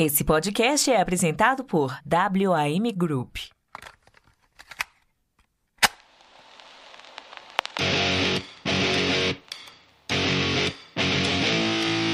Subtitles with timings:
[0.00, 3.38] Esse podcast é apresentado por WAM Group.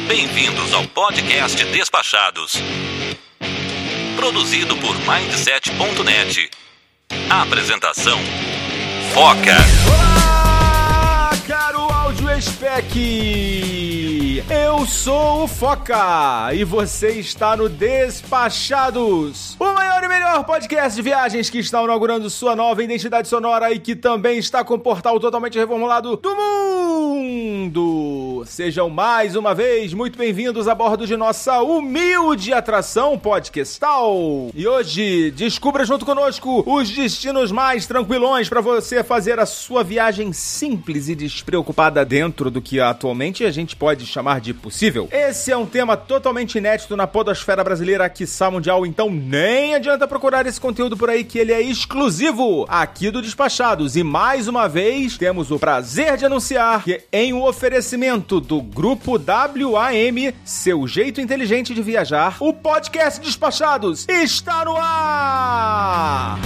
[0.08, 2.54] Bem-vindos ao podcast Despachados.
[4.16, 6.50] Produzido por Mindset.net.
[7.28, 8.18] Apresentação:
[9.12, 9.56] Foca.
[9.86, 14.03] Olá, caro áudio spec.
[14.50, 21.00] Eu sou o Foca e você está no Despachados, o maior e melhor podcast de
[21.00, 25.18] viagens que está inaugurando sua nova identidade sonora e que também está com o portal
[25.18, 28.44] totalmente reformulado do mundo.
[28.44, 34.50] Sejam mais uma vez muito bem-vindos a bordo de nossa humilde atração podcastal.
[34.54, 40.34] E hoje descubra junto conosco os destinos mais tranquilões para você fazer a sua viagem
[40.34, 45.08] simples e despreocupada dentro do que atualmente a gente pode chamar de possível.
[45.10, 50.46] Esse é um tema totalmente inédito na podosfera brasileira, quiçá mundial, então nem adianta procurar
[50.46, 53.96] esse conteúdo por aí que ele é exclusivo aqui do Despachados.
[53.96, 59.12] E mais uma vez, temos o prazer de anunciar que em um oferecimento do grupo
[59.12, 66.38] WAM, seu jeito inteligente de viajar, o podcast Despachados está no ar!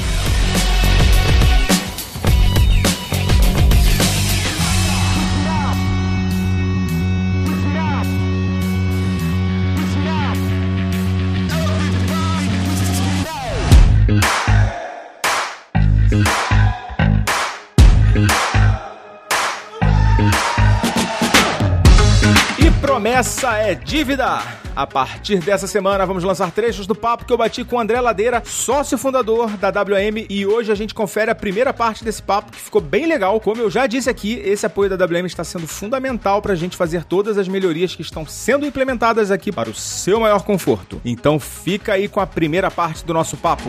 [23.19, 24.41] E promessa é dívida!
[24.77, 28.01] A partir dessa semana, vamos lançar trechos do papo que eu bati com o André
[28.01, 32.53] Ladeira, sócio fundador da WM, e hoje a gente confere a primeira parte desse papo
[32.53, 33.41] que ficou bem legal.
[33.41, 36.77] Como eu já disse aqui, esse apoio da WM está sendo fundamental para a gente
[36.77, 41.01] fazer todas as melhorias que estão sendo implementadas aqui para o seu maior conforto.
[41.05, 43.69] Então fica aí com a primeira parte do nosso papo.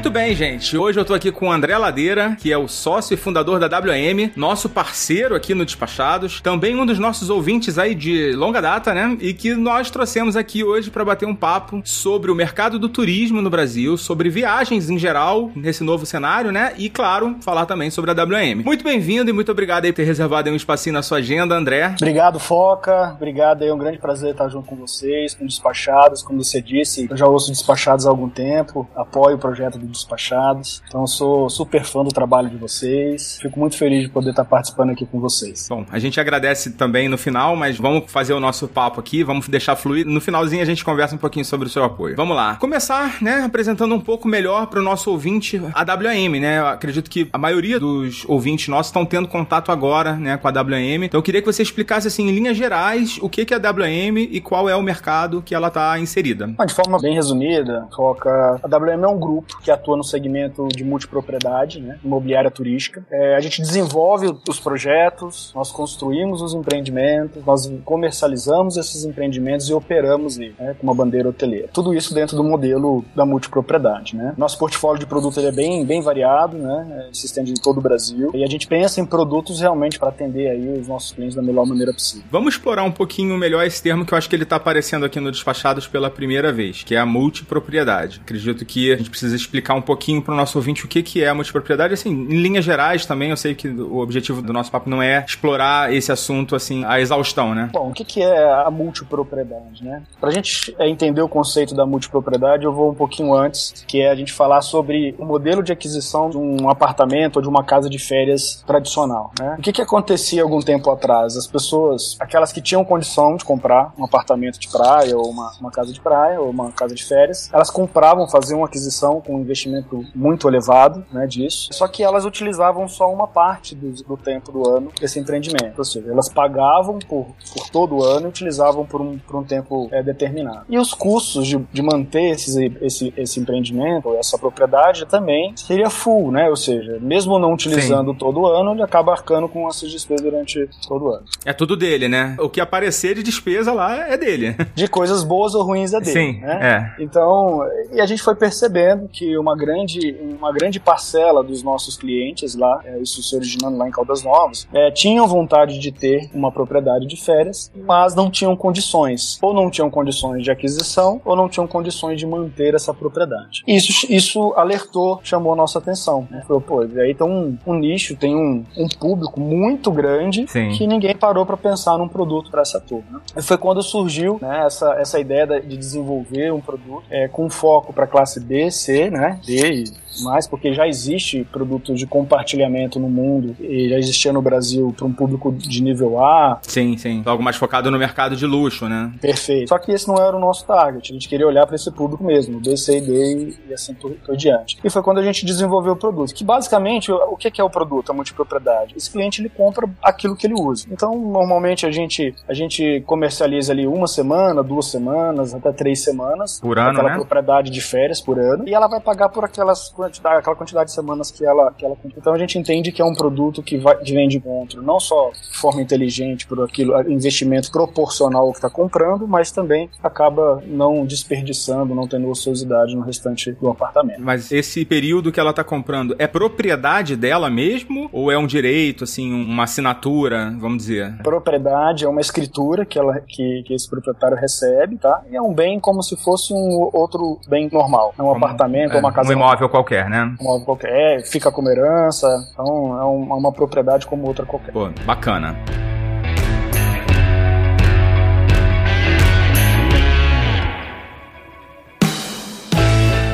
[0.00, 0.78] Muito bem, gente.
[0.78, 3.66] Hoje eu tô aqui com o André Ladeira, que é o sócio e fundador da
[3.66, 8.94] WM, nosso parceiro aqui no Despachados, também um dos nossos ouvintes aí de longa data,
[8.94, 9.18] né?
[9.20, 13.42] E que nós trouxemos aqui hoje para bater um papo sobre o mercado do turismo
[13.42, 16.72] no Brasil, sobre viagens em geral nesse novo cenário, né?
[16.78, 18.64] E claro, falar também sobre a WM.
[18.64, 21.94] Muito bem-vindo e muito obrigado aí por ter reservado um espacinho na sua agenda, André.
[22.00, 23.12] Obrigado, Foca.
[23.16, 26.22] Obrigado, é um grande prazer estar junto com vocês, com Despachados.
[26.22, 30.82] Como você disse, eu já ouço Despachados há algum tempo, apoio o projeto do Despachados.
[30.88, 33.38] Então, eu sou super fã do trabalho de vocês.
[33.40, 35.66] Fico muito feliz de poder estar participando aqui com vocês.
[35.68, 39.48] Bom, a gente agradece também no final, mas vamos fazer o nosso papo aqui, vamos
[39.48, 40.06] deixar fluir.
[40.06, 42.16] No finalzinho a gente conversa um pouquinho sobre o seu apoio.
[42.16, 42.56] Vamos lá.
[42.56, 46.58] Começar, né, apresentando um pouco melhor para o nosso ouvinte a WM, né?
[46.58, 50.50] Eu acredito que a maioria dos ouvintes nossos estão tendo contato agora, né, com a
[50.50, 51.04] WM.
[51.04, 53.60] Então eu queria que você explicasse assim em linhas gerais o que que é a
[53.60, 56.46] WM e qual é o mercado que ela está inserida.
[56.46, 60.84] De forma bem resumida, Foca, a WM é um grupo que atua no segmento de
[60.84, 63.04] multipropriedade, né, imobiliária turística.
[63.10, 69.74] É, a gente desenvolve os projetos, nós construímos os empreendimentos, nós comercializamos esses empreendimentos e
[69.74, 71.68] operamos eles, né, com uma bandeira hoteleira.
[71.72, 74.16] Tudo isso dentro do modelo da multipropriedade.
[74.16, 74.34] Né.
[74.36, 77.80] Nosso portfólio de produto ele é bem, bem variado, né, se estende em todo o
[77.80, 81.42] Brasil, e a gente pensa em produtos realmente para atender aí os nossos clientes da
[81.42, 82.24] melhor maneira possível.
[82.30, 85.20] Vamos explorar um pouquinho melhor esse termo que eu acho que ele está aparecendo aqui
[85.20, 88.20] no Despachados pela primeira vez, que é a multipropriedade.
[88.22, 91.22] Acredito que a gente precisa explicar um pouquinho para o nosso ouvinte o que, que
[91.22, 94.70] é a multipropriedade, assim, em linhas gerais também, eu sei que o objetivo do nosso
[94.70, 97.70] papo não é explorar esse assunto, assim, a exaustão, né?
[97.72, 100.02] Bom, o que, que é a multipropriedade, né?
[100.20, 104.10] Para a gente entender o conceito da multipropriedade, eu vou um pouquinho antes, que é
[104.10, 107.88] a gente falar sobre o modelo de aquisição de um apartamento ou de uma casa
[107.88, 109.56] de férias tradicional, né?
[109.58, 111.36] O que, que acontecia algum tempo atrás?
[111.36, 115.70] As pessoas, aquelas que tinham condição de comprar um apartamento de praia ou uma, uma
[115.70, 120.04] casa de praia ou uma casa de férias, elas compravam, faziam uma aquisição com investimento
[120.14, 121.68] muito elevado, né, disso.
[121.72, 125.84] Só que elas utilizavam só uma parte do, do tempo do ano desse empreendimento, ou
[125.84, 129.88] seja, elas pagavam por, por todo o ano e utilizavam por um, por um tempo
[129.92, 130.64] é, determinado.
[130.68, 136.30] E os custos de, de manter esses, esse, esse empreendimento, essa propriedade, também seria full,
[136.30, 138.18] né, ou seja, mesmo não utilizando Sim.
[138.18, 141.24] todo o ano, ele acaba arcando com essas despesas durante todo o ano.
[141.44, 142.36] É tudo dele, né?
[142.38, 144.56] O que aparecer de despesa lá é dele.
[144.74, 146.12] De coisas boas ou ruins é dele.
[146.12, 146.94] Sim, né?
[146.98, 147.02] é.
[147.02, 152.54] Então, e a gente foi percebendo que uma grande, uma grande parcela dos nossos clientes
[152.54, 156.50] lá, é, isso se originando lá em Caldas Novas, é, tinham vontade de ter uma
[156.52, 159.38] propriedade de férias, mas não tinham condições.
[159.42, 163.62] Ou não tinham condições de aquisição, ou não tinham condições de manter essa propriedade.
[163.66, 166.26] Isso, isso alertou, chamou a nossa atenção.
[166.30, 166.42] Né?
[166.46, 170.70] Falou, pô, aí tem um, um nicho, tem um, um público muito grande Sim.
[170.70, 173.22] que ninguém parou para pensar num produto para essa turma.
[173.36, 177.92] E foi quando surgiu né, essa, essa ideia de desenvolver um produto é, com foco
[177.92, 179.84] para classe B, C, né, D e
[180.22, 185.06] mais, porque já existe produto de compartilhamento no mundo e já existia no Brasil para
[185.06, 186.58] um público de nível A.
[186.62, 187.22] Sim, sim.
[187.24, 189.12] Algo mais focado no mercado de luxo, né?
[189.20, 189.68] Perfeito.
[189.68, 191.10] Só que esse não era o nosso target.
[191.10, 194.12] A gente queria olhar para esse público mesmo, B, C e D e assim por,
[194.12, 194.78] por diante.
[194.82, 196.34] E foi quando a gente desenvolveu o produto.
[196.34, 198.94] Que basicamente, o que é o produto, a multipropriedade?
[198.96, 200.86] Esse cliente ele compra aquilo que ele usa.
[200.90, 206.60] Então, normalmente a gente, a gente comercializa ali uma semana, duas semanas, até três semanas.
[206.60, 207.14] Por ano, aquela né?
[207.16, 208.68] propriedade de férias por ano.
[208.68, 211.96] E ela vai pagar por aquelas quantidade, aquela quantidade de semanas que ela, que ela
[211.96, 212.18] compra.
[212.18, 214.98] Então a gente entende que é um produto que, vai, que vem de encontro, não
[215.00, 220.62] só de forma inteligente por aquilo, investimento proporcional ao que está comprando, mas também acaba
[220.66, 224.20] não desperdiçando, não tendo ociosidade no restante do apartamento.
[224.20, 228.08] Mas esse período que ela tá comprando é propriedade dela mesmo?
[228.12, 231.16] Ou é um direito, assim, uma assinatura, vamos dizer?
[231.22, 235.22] Propriedade é uma escritura que, ela, que, que esse proprietário recebe, tá?
[235.30, 238.14] E é um bem como se fosse um outro bem normal.
[238.18, 240.34] É um Como- apartamento é, ou uma casa Um imóvel qualquer, né?
[240.40, 244.72] um imóvel qualquer, é, fica como herança, então é uma, uma propriedade como outra qualquer.
[244.72, 245.56] Pô, bacana.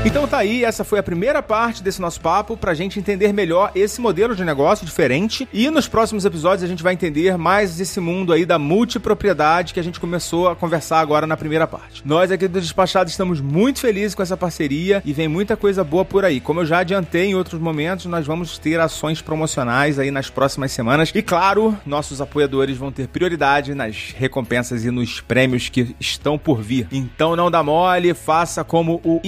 [0.07, 3.73] Então tá aí, essa foi a primeira parte desse nosso papo pra gente entender melhor
[3.75, 7.99] esse modelo de negócio diferente e nos próximos episódios a gente vai entender mais esse
[7.99, 12.03] mundo aí da multipropriedade que a gente começou a conversar agora na primeira parte.
[12.05, 16.05] Nós aqui do Despachado estamos muito felizes com essa parceria e vem muita coisa boa
[16.05, 16.41] por aí.
[16.41, 20.71] Como eu já adiantei em outros momentos, nós vamos ter ações promocionais aí nas próximas
[20.71, 26.39] semanas e claro, nossos apoiadores vão ter prioridade nas recompensas e nos prêmios que estão
[26.39, 26.87] por vir.
[26.93, 29.21] Então não dá mole, faça como o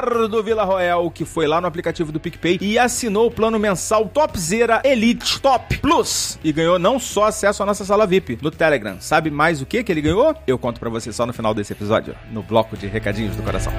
[0.00, 4.80] Isnardo Villarroel, que foi lá no aplicativo do PicPay e assinou o plano mensal Topzera
[4.82, 8.96] Elite Top Plus e ganhou não só acesso à nossa sala VIP no Telegram.
[8.98, 10.34] Sabe mais o que que ele ganhou?
[10.46, 13.72] Eu conto pra você só no final desse episódio, no bloco de recadinhos do coração.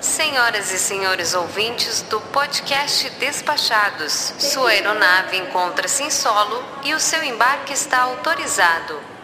[0.00, 7.22] Senhoras e senhores ouvintes do podcast Despachados, sua aeronave encontra-se em solo e o seu
[7.22, 9.15] embarque está autorizado.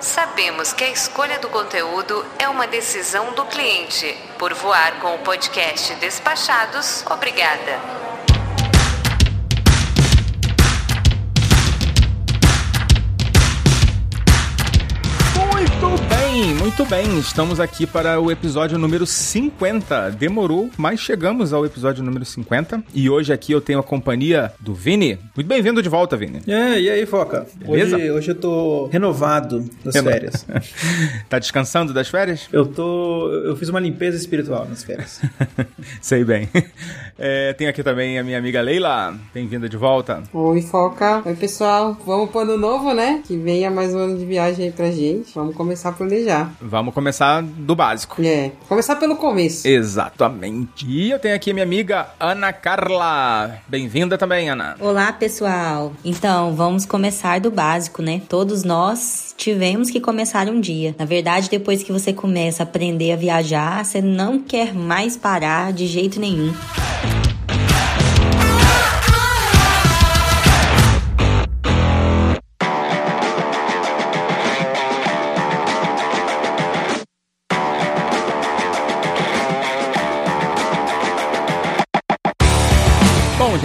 [0.00, 4.16] Sabemos que a escolha do conteúdo é uma decisão do cliente.
[4.38, 8.05] Por voar com o podcast Despachados, obrigada.
[16.66, 17.16] Muito bem.
[17.20, 20.10] Estamos aqui para o episódio número 50.
[20.10, 22.82] Demorou, mas chegamos ao episódio número 50.
[22.92, 25.16] E hoje aqui eu tenho a companhia do Vini.
[25.36, 26.40] Muito bem-vindo de volta, Vini.
[26.44, 27.46] É, e aí, Foca?
[27.54, 27.94] Beleza?
[27.96, 30.44] Hoje, hoje eu tô renovado das Reno- férias.
[31.30, 32.48] tá descansando das férias?
[32.52, 33.30] Eu tô.
[33.44, 35.20] Eu fiz uma limpeza espiritual nas férias.
[36.02, 36.48] Sei bem.
[37.18, 39.14] É, tenho aqui também a minha amiga Leila.
[39.32, 40.22] Bem-vinda de volta.
[40.32, 41.22] Oi, Foca.
[41.24, 41.96] Oi, pessoal.
[42.04, 43.22] Vamos pro ano novo, né?
[43.26, 45.32] Que venha mais um ano de viagem aí pra gente.
[45.34, 46.52] Vamos começar a planejar.
[46.60, 48.20] Vamos começar do básico.
[48.22, 49.66] É, começar pelo começo.
[49.66, 50.86] Exatamente.
[50.86, 53.60] E eu tenho aqui minha amiga Ana Carla.
[53.66, 54.76] Bem-vinda também, Ana.
[54.78, 55.92] Olá, pessoal.
[56.04, 58.20] Então, vamos começar do básico, né?
[58.28, 60.94] Todos nós tivemos que começar um dia.
[60.98, 65.72] Na verdade, depois que você começa a aprender a viajar, você não quer mais parar
[65.72, 66.52] de jeito nenhum.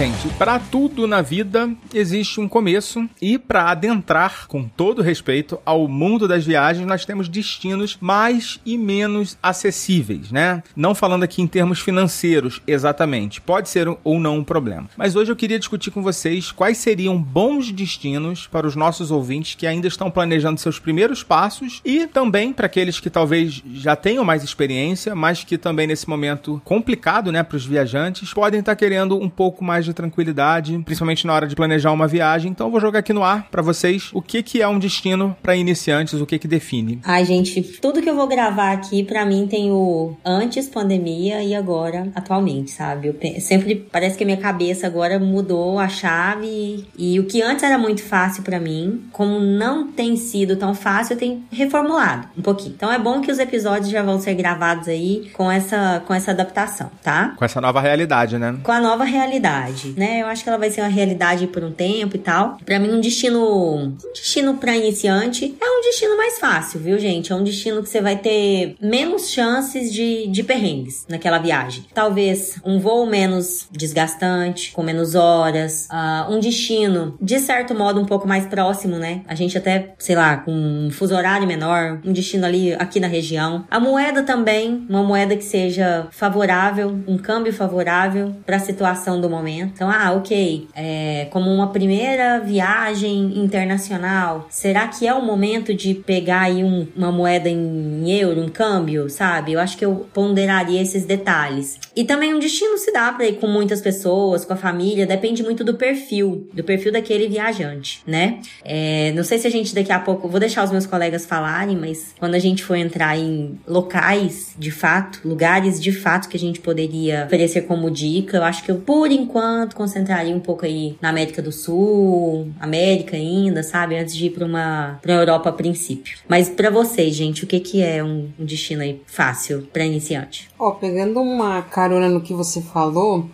[0.02, 5.86] Gente, para tudo na vida existe um começo e para adentrar com todo respeito ao
[5.86, 10.64] mundo das viagens, nós temos destinos mais e menos acessíveis, né?
[10.74, 14.88] Não falando aqui em termos financeiros exatamente, pode ser ou não um problema.
[14.96, 19.54] Mas hoje eu queria discutir com vocês quais seriam bons destinos para os nossos ouvintes
[19.54, 24.24] que ainda estão planejando seus primeiros passos e também para aqueles que talvez já tenham
[24.24, 29.16] mais experiência, mas que também nesse momento complicado, né, para os viajantes, podem estar querendo
[29.16, 32.50] um pouco mais mais de tranquilidade, principalmente na hora de planejar uma viagem.
[32.50, 35.36] Então eu vou jogar aqui no ar pra vocês o que que é um destino
[35.42, 37.00] pra iniciantes, o que que define.
[37.04, 41.54] Ai, gente, tudo que eu vou gravar aqui, pra mim, tem o antes pandemia e
[41.54, 43.08] agora, atualmente, sabe?
[43.08, 47.62] Eu sempre parece que a minha cabeça agora mudou a chave e o que antes
[47.62, 52.42] era muito fácil pra mim, como não tem sido tão fácil, eu tenho reformulado um
[52.42, 52.74] pouquinho.
[52.74, 56.30] Então é bom que os episódios já vão ser gravados aí com essa, com essa
[56.30, 57.34] adaptação, tá?
[57.36, 58.56] Com essa nova realidade, né?
[58.62, 60.22] com a nova realidade, né?
[60.22, 62.58] Eu acho que ela vai ser uma realidade por um tempo e tal.
[62.64, 67.32] Pra mim, um destino, um destino para iniciante é um destino mais fácil, viu, gente?
[67.32, 71.84] É um destino que você vai ter menos chances de, de perrengues naquela viagem.
[71.94, 78.04] Talvez um voo menos desgastante, com menos horas, ah, um destino de certo modo um
[78.04, 79.22] pouco mais próximo, né?
[79.26, 83.06] A gente até, sei lá, com um fuso horário menor, um destino ali aqui na
[83.06, 83.64] região.
[83.70, 89.28] A moeda também, uma moeda que seja favorável, um câmbio favorável para a situação do
[89.28, 89.71] momento.
[89.74, 95.94] Então, ah, ok, é, como uma primeira viagem internacional, será que é o momento de
[95.94, 99.52] pegar aí um- uma moeda em euro, um câmbio, sabe?
[99.52, 101.78] Eu acho que eu ponderaria esses detalhes.
[101.96, 105.42] E também um destino se dá para ir com muitas pessoas, com a família, depende
[105.42, 108.40] muito do perfil, do perfil daquele viajante, né?
[108.64, 111.76] É, não sei se a gente daqui a pouco, vou deixar os meus colegas falarem,
[111.76, 116.40] mas quando a gente for entrar em locais de fato, lugares de fato que a
[116.40, 120.96] gente poderia oferecer como dica, eu acho que eu, por enquanto, concentraria um pouco aí
[121.00, 123.96] na América do Sul, América ainda, sabe?
[123.96, 126.18] Antes de ir pra uma, pra Europa a princípio.
[126.28, 130.48] Mas pra vocês, gente, o que que é um, um destino aí fácil pra iniciante?
[130.58, 133.28] Ó, pegando uma carona no que você falou,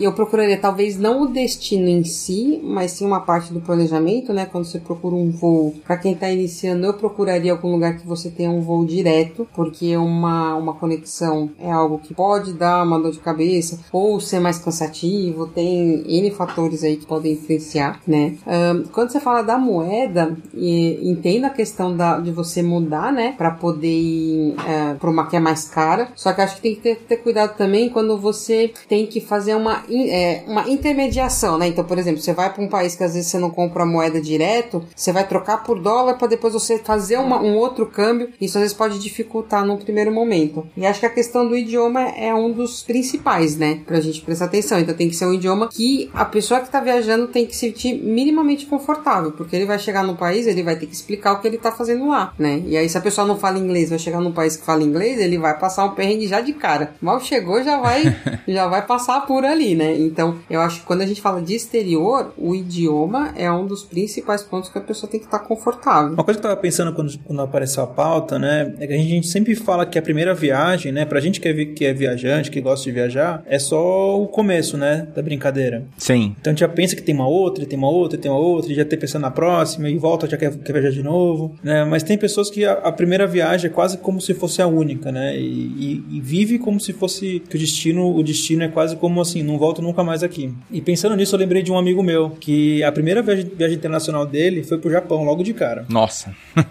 [0.00, 4.46] eu procuraria talvez não o destino em si, mas sim uma parte do planejamento, né?
[4.46, 8.30] Quando você procura um voo, para quem tá iniciando, eu procuraria algum lugar que você
[8.30, 13.12] tenha um voo direto, porque uma, uma conexão é algo que pode dar uma dor
[13.12, 18.36] de cabeça ou ser mais cansativo, tem N fatores aí que podem influenciar, né?
[18.46, 23.34] Ahn, quando você fala da moeda, e, entendo a questão da, de você mudar, né?
[23.36, 26.74] Para poder ir é, para uma que é mais cara, só que acho que tem
[26.74, 31.58] que ter, ter cuidado também quando você tem que fazer uma, in- é, uma intermediação,
[31.58, 31.66] né?
[31.68, 33.86] Então, por exemplo, você vai para um país que às vezes você não compra a
[33.86, 38.30] moeda direto, você vai trocar por dólar para depois você fazer uma- um outro câmbio.
[38.40, 40.66] Isso às vezes pode dificultar num primeiro momento.
[40.76, 43.80] E acho que a questão do idioma é um dos principais, né?
[43.86, 44.78] Pra gente prestar atenção.
[44.78, 47.64] Então tem que ser um idioma que a pessoa que tá viajando tem que se
[47.64, 51.40] sentir minimamente confortável, porque ele vai chegar no país, ele vai ter que explicar o
[51.40, 52.62] que ele tá fazendo lá, né?
[52.66, 55.18] E aí se a pessoa não fala inglês, vai chegar num país que fala inglês,
[55.18, 56.94] ele vai passar um perrengue já de cara.
[57.00, 58.04] Mal chegou, já vai
[58.46, 59.96] já vai passar por ali, né?
[59.98, 63.82] Então, eu acho que quando a gente fala de exterior, o idioma é um dos
[63.82, 66.12] principais pontos que a pessoa tem que estar confortável.
[66.14, 68.74] Uma coisa que eu tava pensando quando, quando apareceu a pauta, né?
[68.78, 71.04] É que a gente sempre fala que a primeira viagem, né?
[71.04, 74.26] Pra gente que é, vi- que é viajante, que gosta de viajar, é só o
[74.28, 75.08] começo, né?
[75.14, 75.84] Da brincadeira.
[75.98, 76.34] Sim.
[76.40, 78.72] Então a gente já pensa que tem uma outra, tem uma outra, tem uma outra,
[78.72, 81.84] e já tem pensando na próxima, e volta, já quer, quer viajar de novo, né?
[81.84, 85.10] Mas tem pessoas que a, a primeira viagem é quase como se fosse a única,
[85.12, 85.36] né?
[85.38, 89.13] E, e- e vive como se fosse que o destino, o destino é quase como
[89.20, 90.52] assim, não volto nunca mais aqui.
[90.70, 94.26] E pensando nisso, eu lembrei de um amigo meu, que a primeira viagem, viagem internacional
[94.26, 95.84] dele foi pro Japão, logo de cara.
[95.88, 96.34] Nossa.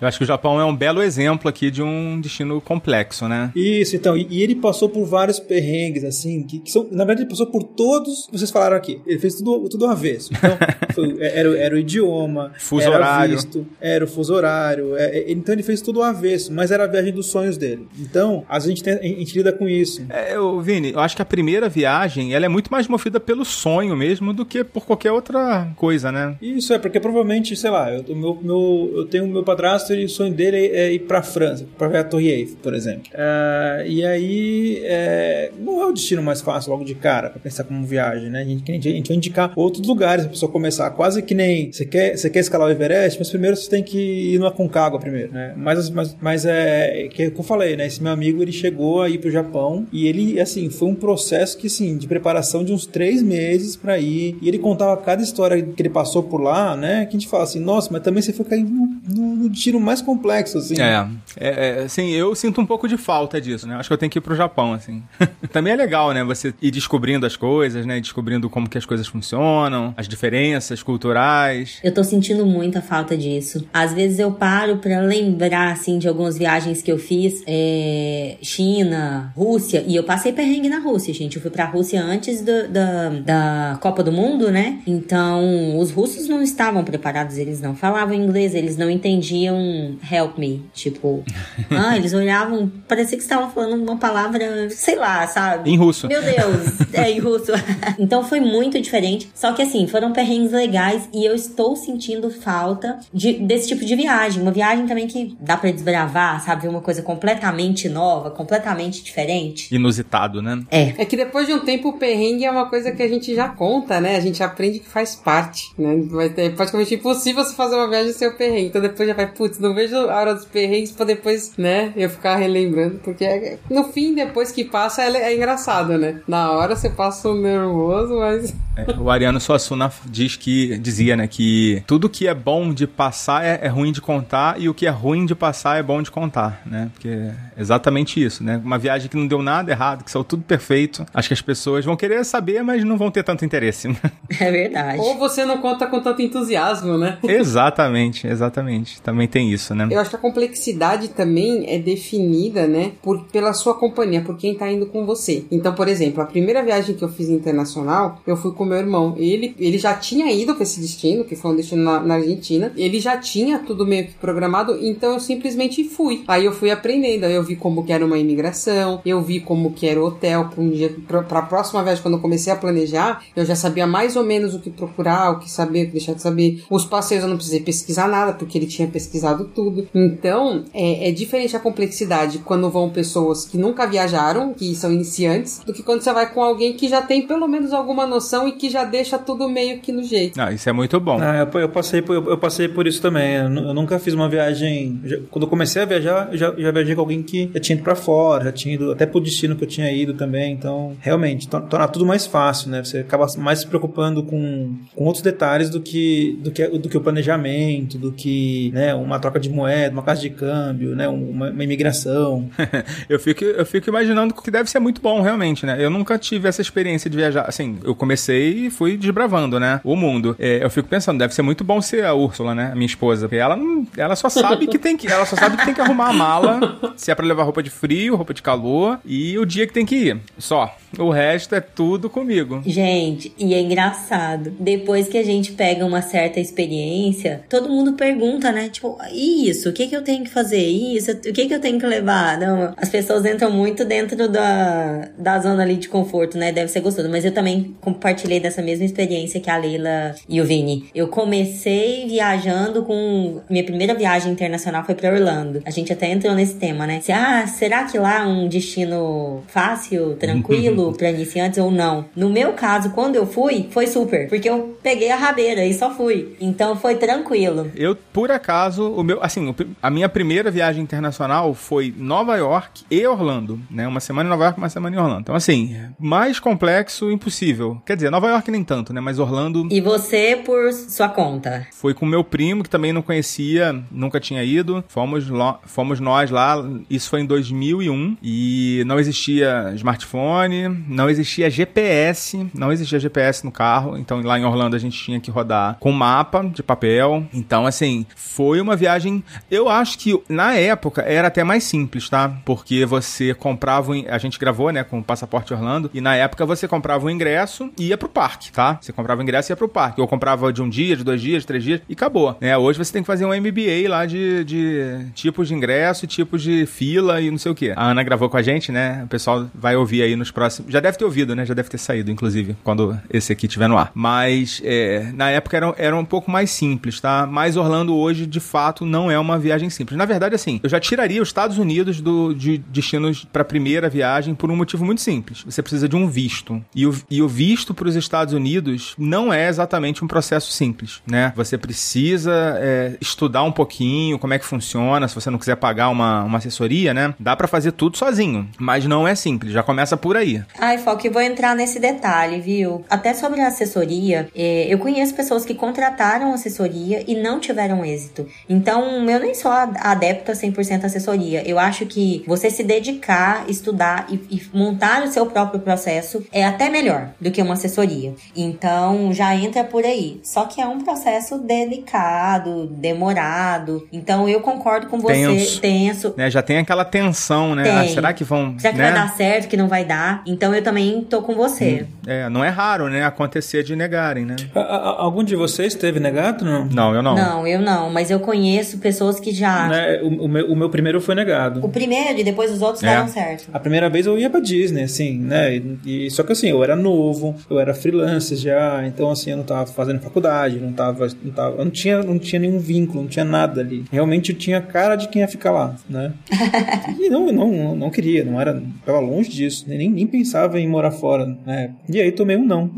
[0.00, 3.50] Eu acho que o Japão é um belo exemplo aqui de um destino complexo, né?
[3.54, 7.22] Isso, então, e, e ele passou por vários perrengues, assim, que, que são, na verdade,
[7.22, 9.00] ele passou por todos vocês falaram aqui.
[9.06, 10.30] Ele fez tudo, tudo avesso.
[10.32, 10.56] Então,
[10.94, 13.34] foi- era, era o idioma, Fuso era horário.
[13.36, 14.96] visto, era o fuso horário.
[14.96, 17.86] é- é- então ele fez tudo avesso, mas era a viagem dos sonhos dele.
[17.98, 20.04] Então, a gente, tem- a gente lida com isso.
[20.08, 23.44] É, eu, Vini, eu acho que a primeira viagem ela é muito mais movida pelo
[23.44, 26.36] sonho mesmo do que por qualquer outra coisa, né?
[26.40, 30.04] Isso é porque provavelmente, sei lá, eu, meu, meu, eu tenho o meu padrasto e
[30.04, 33.04] o sonho dele é, é ir pra França, pra ver a Torre Eiffel, por exemplo.
[33.14, 37.64] Ah, e aí, é, não é o destino mais fácil logo de cara pra pensar
[37.64, 38.42] como viagem, né?
[38.42, 41.34] A gente, a gente, a gente vai indicar outros lugares pra pessoa começar, quase que
[41.34, 44.46] nem você quer, você quer escalar o Everest, mas primeiro você tem que ir no
[44.46, 45.54] Aconcagua primeiro, né?
[45.56, 47.86] Mas, mas, mas é, que é o que eu falei, né?
[47.86, 51.68] Esse meu amigo, ele chegou aí pro Japão e ele, assim, foi um processo que,
[51.74, 54.36] assim, de preparação de uns três meses pra ir.
[54.40, 57.04] E ele contava cada história que ele passou por lá, né?
[57.06, 59.80] Que a gente fala assim, nossa, mas também você foi cair no, no, no destino
[59.80, 60.80] mais complexo, assim.
[60.80, 63.76] É, é, é, assim, eu sinto um pouco de falta disso, né?
[63.76, 65.02] Acho que eu tenho que ir pro Japão, assim.
[65.52, 66.22] Também é legal, né?
[66.24, 68.00] Você ir descobrindo as coisas, né?
[68.00, 71.78] Descobrindo como que as coisas funcionam, as diferenças culturais.
[71.82, 73.66] Eu tô sentindo muita falta disso.
[73.72, 77.42] Às vezes eu paro pra lembrar, assim, de algumas viagens que eu fiz.
[77.46, 79.84] É, China, Rússia.
[79.86, 81.36] E eu passei perrengue na Rússia, gente.
[81.36, 84.78] Eu fui pra Rússia antes do- da, da Copa do Mundo, né?
[84.86, 87.36] Então, os russos não estavam preparados.
[87.38, 88.54] Eles não falavam inglês.
[88.54, 90.62] Eles não entendiam help me.
[90.72, 91.24] Tipo,
[91.70, 92.70] ah, eles olhavam...
[92.88, 95.70] Parecia que estavam falando uma palavra, sei lá, sabe?
[95.70, 96.06] Em russo.
[96.08, 96.84] Meu Deus.
[96.94, 97.52] É, em russo.
[97.98, 99.28] Então foi muito diferente.
[99.34, 103.94] Só que assim, foram perrengues legais e eu estou sentindo falta de, desse tipo de
[103.96, 104.40] viagem.
[104.42, 106.68] Uma viagem também que dá para desbravar, sabe?
[106.68, 109.74] Uma coisa completamente nova, completamente diferente.
[109.74, 110.62] Inusitado, né?
[110.70, 110.94] É.
[110.98, 113.48] É que depois de um tempo o perrengue é uma coisa que a gente já
[113.48, 114.16] conta, né?
[114.16, 115.96] A gente aprende que faz parte, né?
[116.10, 118.66] Vai ter praticamente impossível você fazer uma viagem sem o perrengue.
[118.66, 121.92] Então depois já vai, putz, não vejo a hora dos perrengues pra depois, né?
[121.96, 123.00] Eu ficar relembrando.
[123.02, 126.20] Porque é- no fim, depois que passa, é, é engraçado, né?
[126.26, 128.54] Na hora você passa um nervoso, mas.
[128.76, 133.44] É, o Ariano Suassuna diz que dizia, né, que tudo que é bom de passar
[133.44, 136.10] é, é ruim de contar e o que é ruim de passar é bom de
[136.10, 136.90] contar, né?
[136.92, 138.60] Porque é exatamente isso, né?
[138.64, 141.06] Uma viagem que não deu nada errado, que saiu tudo perfeito.
[141.14, 143.88] Acho que as pessoas vão querer saber, mas não vão ter tanto interesse.
[144.40, 144.98] É verdade.
[144.98, 147.18] Ou você não conta com tanto entusiasmo, né?
[147.22, 149.00] exatamente, exatamente.
[149.00, 149.86] Também tem isso, né?
[149.90, 154.54] Eu acho que a complexidade também é definida, né, por, pela sua companhia, por quem
[154.54, 155.44] tá indo com você.
[155.50, 159.14] Então, por exemplo, a primeira viagem que eu fiz internacional, eu fui com meu irmão.
[159.16, 162.72] Ele, ele já tinha ido pra esse destino, que foi um destino na, na Argentina.
[162.76, 166.24] Ele já tinha tudo meio que programado, então eu simplesmente fui.
[166.26, 169.72] Aí eu fui aprendendo, aí eu vi como que era uma imigração, eu vi como
[169.72, 172.56] que era o hotel pra um dia, pra, pra próxima viagem, quando eu comecei a
[172.56, 175.92] planejar, eu já sabia mais ou menos o que procurar, o que saber, o que
[175.92, 176.62] deixar de saber.
[176.70, 179.88] Os passeios eu não precisei pesquisar nada, porque ele tinha pesquisado tudo.
[179.94, 185.60] Então, é, é diferente a complexidade quando vão pessoas que nunca viajaram, que são iniciantes,
[185.66, 188.52] do que quando você vai com alguém que já tem pelo menos alguma noção e
[188.52, 190.36] que já deixa tudo meio que no jeito.
[190.36, 191.18] Não, isso é muito bom.
[191.20, 193.34] Ah, eu, eu passei por, eu, eu passei por isso também.
[193.34, 195.00] Eu, eu nunca fiz uma viagem.
[195.04, 197.76] já- quando eu comecei a viajar, eu já, já viajei com alguém que já tinha
[197.76, 200.52] ido pra fora, já tinha ido até pro destino que eu tinha ido também.
[200.52, 201.13] Então, realmente,
[201.48, 202.82] to- torna tudo mais fácil, né?
[202.84, 206.96] Você acaba mais se preocupando com, com outros detalhes do que, do, que, do que
[206.96, 211.08] o planejamento, do que né, uma troca de moeda, uma casa de câmbio, né?
[211.08, 212.48] Uma, uma imigração.
[213.08, 215.76] eu, fico, eu fico imaginando que deve ser muito bom, realmente, né?
[215.78, 217.44] Eu nunca tive essa experiência de viajar.
[217.48, 219.80] Assim, eu comecei e fui desbravando, né?
[219.84, 220.36] O mundo.
[220.38, 222.70] É, eu fico pensando, deve ser muito bom ser a Úrsula, né?
[222.72, 223.28] A minha esposa.
[223.28, 225.06] Porque ela, não, ela só sabe que tem que.
[225.06, 227.70] Ela só sabe que tem que arrumar a mala, se é pra levar roupa de
[227.70, 230.20] frio, roupa de calor e o dia que tem que ir.
[230.38, 230.74] Só.
[231.04, 232.62] O resto é tudo comigo.
[232.64, 234.52] Gente, e é engraçado.
[234.58, 238.70] Depois que a gente pega uma certa experiência, todo mundo pergunta, né?
[238.70, 240.64] Tipo, "E isso, o que que eu tenho que fazer?
[240.64, 242.38] Isso, o que que eu tenho que levar?
[242.38, 246.52] Não, as pessoas entram muito dentro da, da zona ali de conforto, né?
[246.52, 247.08] Deve ser gostoso.
[247.10, 250.86] Mas eu também compartilhei dessa mesma experiência que a Leila e o Vini.
[250.94, 253.40] Eu comecei viajando com.
[253.50, 255.62] Minha primeira viagem internacional foi pra Orlando.
[255.66, 257.00] A gente até entrou nesse tema, né?
[257.02, 262.06] Se, ah, será que lá é um destino fácil, tranquilo pra iniciantes ou não?
[262.16, 264.28] No meu caso, quando eu fui, foi super.
[264.28, 266.36] Porque eu peguei a rabeira e só fui.
[266.40, 267.70] Então foi tranquilo.
[267.74, 273.06] Eu, por acaso, o meu, assim, a minha primeira viagem internacional foi Nova York e
[273.06, 273.86] Orlando, né?
[273.86, 275.20] Uma semana em Nova York, uma semana em Orlando.
[275.20, 277.80] Então, assim, mais complexo impossível.
[277.86, 279.00] Quer dizer, Nova York nem tanto, né?
[279.00, 281.66] Mas Orlando E você por sua conta.
[281.72, 284.82] foi com meu primo, que também não conhecia, nunca tinha ido.
[284.88, 286.56] Fomos, lo- fomos nós lá,
[286.88, 293.52] isso foi em 2001, e não existia smartphone, não existia GPS, não existia GPS no
[293.52, 297.26] carro, então lá em Orlando a gente tinha que rodar com mapa de papel.
[297.32, 299.22] Então, assim, foi uma viagem.
[299.50, 302.28] Eu acho que na época era até mais simples, tá?
[302.44, 303.92] Porque você comprava.
[304.08, 307.70] A gente gravou, né, com o Passaporte Orlando, e na época você comprava o ingresso
[307.78, 308.78] e ia pro parque, tá?
[308.80, 310.00] Você comprava o ingresso e ia pro parque.
[310.00, 312.36] Eu comprava de um dia, de dois dias, de três dias e acabou.
[312.40, 312.56] Né?
[312.56, 316.66] Hoje você tem que fazer um MBA lá de, de tipos de ingresso, tipos de
[316.66, 317.70] fila e não sei o que.
[317.70, 319.02] A Ana gravou com a gente, né?
[319.04, 320.73] O pessoal vai ouvir aí nos próximos.
[320.74, 321.46] Já deve ter ouvido, né?
[321.46, 323.92] Já deve ter saído, inclusive, quando esse aqui estiver no ar.
[323.94, 327.28] Mas é, na época era, era um pouco mais simples, tá?
[327.30, 329.96] Mas Orlando hoje, de fato, não é uma viagem simples.
[329.96, 334.34] Na verdade, assim, eu já tiraria os Estados Unidos do, de destinos para primeira viagem
[334.34, 335.44] por um motivo muito simples.
[335.44, 336.60] Você precisa de um visto.
[336.74, 341.00] E o, e o visto para os Estados Unidos não é exatamente um processo simples,
[341.06, 341.32] né?
[341.36, 345.88] Você precisa é, estudar um pouquinho como é que funciona, se você não quiser pagar
[345.90, 347.14] uma, uma assessoria, né?
[347.20, 350.42] Dá para fazer tudo sozinho, mas não é simples, já começa por aí.
[350.66, 352.82] Ai, Foque, vou entrar nesse detalhe, viu?
[352.88, 358.26] Até sobre a assessoria, é, eu conheço pessoas que contrataram assessoria e não tiveram êxito.
[358.48, 361.46] Então, eu nem sou a- adepta 100% à assessoria.
[361.46, 366.42] Eu acho que você se dedicar, estudar e, e montar o seu próprio processo é
[366.46, 368.14] até melhor do que uma assessoria.
[368.34, 370.18] Então, já entra por aí.
[370.22, 373.86] Só que é um processo delicado, demorado.
[373.92, 375.14] Então, eu concordo com você.
[375.26, 375.60] Tenso.
[375.60, 376.30] tenso Né?
[376.30, 377.64] Já tem aquela tensão, né?
[377.70, 378.58] Ah, será que vão.
[378.58, 378.90] Será que né?
[378.90, 380.22] vai dar certo, que não vai dar?
[380.26, 381.86] Então eu também tô com você.
[382.06, 384.36] É, não é raro, né, acontecer de negarem, né?
[384.54, 386.66] A- a- algum de vocês teve negado, não?
[386.66, 387.14] Não, eu não.
[387.14, 389.68] Não, eu não, mas eu conheço pessoas que já.
[389.68, 391.64] Né, o, o meu, o meu primeiro foi negado.
[391.64, 392.88] O primeiro e depois os outros É.
[392.88, 393.48] deram certo.
[393.52, 395.56] A primeira vez eu ia pra Disney, assim, né?
[395.56, 399.36] E, e- só que assim, eu era novo, eu era freelancer já, então assim, eu
[399.36, 403.02] não tava fazendo faculdade, não tava, não tava, eu não tinha, não tinha nenhum vínculo,
[403.02, 403.84] não tinha nada ali.
[403.90, 406.12] Realmente eu tinha cara de quem ia ficar lá, né?
[407.00, 410.90] e não, não, não queria, não era, tava longe disso, nem, nem pensava em morar
[410.90, 411.74] fora, né?
[411.88, 412.70] E aí tomei um não.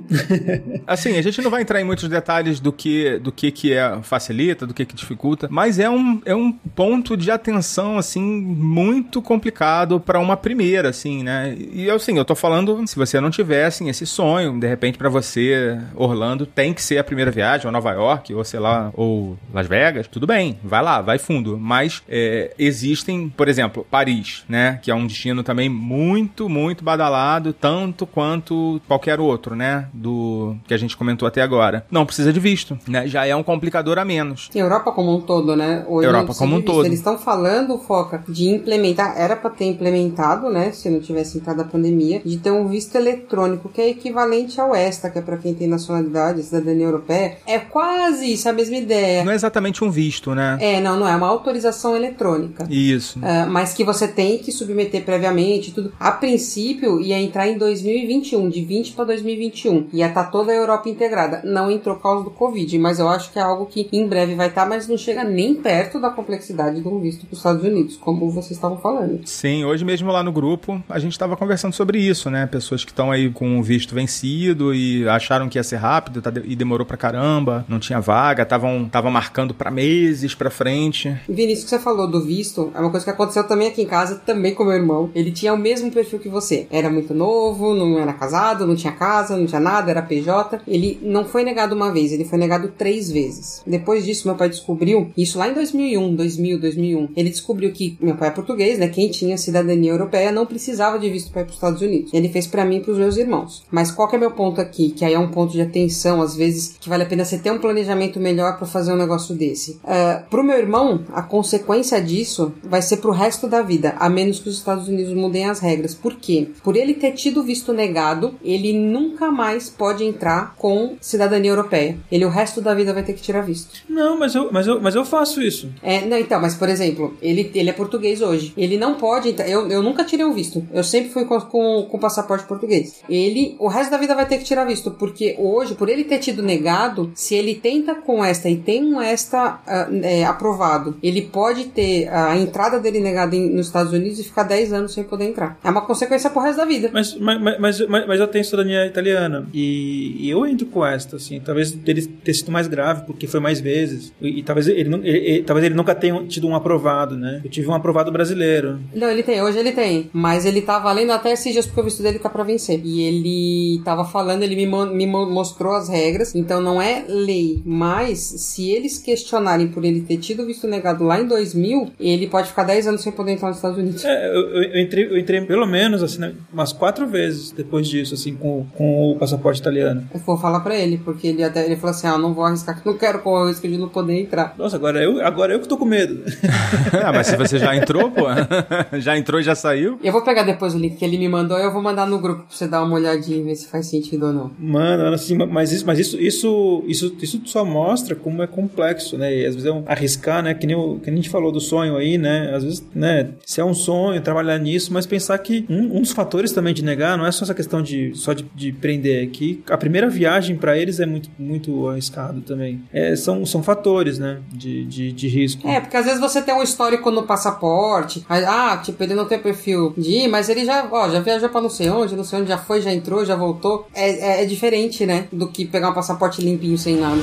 [0.86, 4.00] Assim, a gente não vai entrar em muitos detalhes do que do que, que é
[4.02, 9.20] facilita, do que, que dificulta, mas é um, é um ponto de atenção, assim, muito
[9.20, 11.56] complicado para uma primeira, assim, né?
[11.58, 15.78] E assim, eu tô falando, se você não tivesse esse sonho, de repente para você,
[15.94, 19.66] Orlando, tem que ser a primeira viagem, ou Nova York, ou sei lá, ou Las
[19.66, 21.58] Vegas, tudo bem, vai lá, vai fundo.
[21.58, 24.78] Mas é, existem, por exemplo, Paris, né?
[24.82, 29.88] Que é um destino também muito, muito badalado, tanto quanto qualquer outro, né?
[29.92, 31.84] Do que a gente comentou até agora.
[31.90, 33.06] Não precisa de visto, né?
[33.06, 34.48] Já é um complicador a menos.
[34.54, 35.84] Europa como um todo, né?
[35.88, 36.86] Hoje Europa como um todo.
[36.86, 40.72] Eles estão falando, Foca, de implementar, era pra ter implementado, né?
[40.72, 44.74] Se não tivesse entrado a pandemia, de ter um visto eletrônico, que é equivalente ao
[44.74, 47.38] ESTA, que é pra quem tem nacionalidade, cidadania europeia.
[47.46, 49.24] É quase isso, a mesma ideia.
[49.24, 50.58] Não é exatamente um visto, né?
[50.60, 52.66] É, não, não é uma autorização eletrônica.
[52.70, 53.18] Isso.
[53.22, 55.92] Ah, mas que você tem que submeter previamente e tudo.
[55.98, 59.88] A princípio, ia entrar em 2021, de 20 para 2021.
[59.92, 61.42] Ia estar toda a Europa integrada.
[61.44, 64.36] Não entrou por causa do Covid, mas eu acho que é algo que em breve
[64.36, 67.64] vai estar, mas não chega nem perto da complexidade de um visto para os Estados
[67.64, 69.20] Unidos, como vocês estavam falando.
[69.24, 72.46] Sim, hoje mesmo lá no grupo a gente estava conversando sobre isso, né?
[72.46, 76.32] Pessoas que estão aí com o visto vencido e acharam que ia ser rápido tá
[76.44, 81.16] e demorou pra caramba, não tinha vaga, estavam tava marcando pra meses pra frente.
[81.28, 84.16] Vinícius, que você falou do visto, é uma coisa que aconteceu também aqui em casa,
[84.16, 85.10] também com meu irmão.
[85.14, 86.66] Ele tinha o mesmo perfil que você.
[86.70, 90.60] Era muito novo, não era casado, não tinha casa, não tinha nada, era PJ.
[90.66, 93.62] Ele não foi negado uma vez, ele foi negado três vezes.
[93.66, 97.08] Depois disso, meu pai descobriu, isso lá em 2001, 2000, 2001.
[97.16, 98.88] Ele descobriu que meu pai é português, né?
[98.88, 102.12] Quem tinha cidadania europeia não precisava de visto para ir para os Estados Unidos.
[102.12, 103.64] Ele fez para mim e para os meus irmãos.
[103.70, 104.90] Mas qual que é meu ponto aqui?
[104.90, 107.50] Que aí é um ponto de atenção, às vezes, que vale a pena você ter
[107.50, 109.72] um planejamento melhor para fazer um negócio desse.
[109.82, 114.38] Uh, pro meu irmão, a consequência disso vai ser pro resto da vida, a menos
[114.38, 115.94] que os Estados Unidos mudem as regras.
[115.94, 116.48] Por quê?
[116.62, 121.98] Por ele ter tido visto negado, ele nunca mais pode entrar com cidadania europeia.
[122.12, 123.82] Ele o resto da vida vai ter que tirar visto.
[123.88, 125.70] Não, mas eu, mas eu, mas eu faço isso.
[125.82, 128.52] É, não, então, mas por exemplo, ele, ele é português hoje.
[128.56, 129.30] Ele não pode.
[129.30, 130.66] entrar- Eu, eu nunca tirei um visto.
[130.72, 132.96] Eu sempre fui com, com, com passaporte português.
[133.08, 134.90] Ele, o resto da vida vai ter que tirar visto.
[134.92, 139.00] Porque hoje, por ele ter tido negado, se ele tenta com esta e tem um
[139.00, 144.18] esta ah, é, aprovado, ele pode ter a entrada dele negada em- nos Estados Unidos
[144.18, 145.58] e ficar 10 anos sem poder entrar.
[145.64, 146.90] É uma consequência pro resto da vida.
[146.92, 149.46] Mas, mas, mas, mas, mas eu tenho cidadania italiana.
[149.52, 151.40] E, e eu entro com esta, assim.
[151.40, 154.12] Talvez dele ter sido mais grave, porque foi mais vezes.
[154.20, 157.40] E, e talvez, ele, ele, ele- talvez ele nunca tenha tido um aprovado, né?
[157.44, 158.78] Eu tive um aprovado brasileiro.
[158.94, 160.10] Não, ele tem, hoje ele tem.
[160.12, 162.80] Mas ele tá valendo até esses dias porque o visto dele tá pra vencer.
[162.84, 166.34] E ele tava falando, ele me, me mo- mostrou as regras.
[166.34, 167.62] Então não é lei.
[167.64, 172.26] Mas se eles questionarem por ele ter tido o visto negado lá em 2000, ele
[172.26, 174.04] pode ficar 10 anos sem poder entrar nos Estados Unidos.
[174.04, 177.88] É, eu, eu- eu entrei, eu entrei pelo menos, assim, né, umas quatro vezes depois
[177.88, 180.08] disso, assim, com, com o passaporte italiano.
[180.14, 182.80] Eu vou falar pra ele, porque ele até ele falou assim: ah, não vou arriscar,
[182.80, 184.54] que eu não quero correr o risco de não poder entrar.
[184.56, 186.22] Nossa, agora eu, agora eu que tô com medo.
[187.04, 188.24] ah, mas se você já entrou, pô,
[188.98, 189.98] já entrou e já saiu.
[190.02, 192.18] Eu vou pegar depois o link que ele me mandou e eu vou mandar no
[192.18, 194.50] grupo pra você dar uma olhadinha e ver se faz sentido ou não.
[194.58, 199.34] Mano, assim, mas isso, mas isso, isso, isso, isso só mostra como é complexo, né?
[199.34, 200.54] E às vezes é um arriscar, né?
[200.54, 202.52] Que nem, o, que nem a gente falou do sonho aí, né?
[202.54, 203.30] Às vezes, né?
[203.44, 206.84] Se é um sonho, trabalhar nisso, mas pensar que um, um dos fatores também de
[206.86, 210.08] negar não é só essa questão de só de, de prender, é que a primeira
[210.08, 212.82] viagem pra eles é muito, muito arriscado também.
[212.92, 214.38] É, são, são fatores, né?
[214.52, 215.68] De, de, de risco.
[215.68, 218.24] É, porque às vezes você tem um histórico no passaporte.
[218.28, 221.48] aí, Ah, tipo, ele não tem perfil de ir, mas ele já, ó, já viajou
[221.48, 223.86] pra não sei onde, não sei onde, já foi, já entrou, já voltou.
[223.94, 225.26] É, é, é diferente, né?
[225.32, 227.20] Do que pegar um passaporte limpinho sem nada.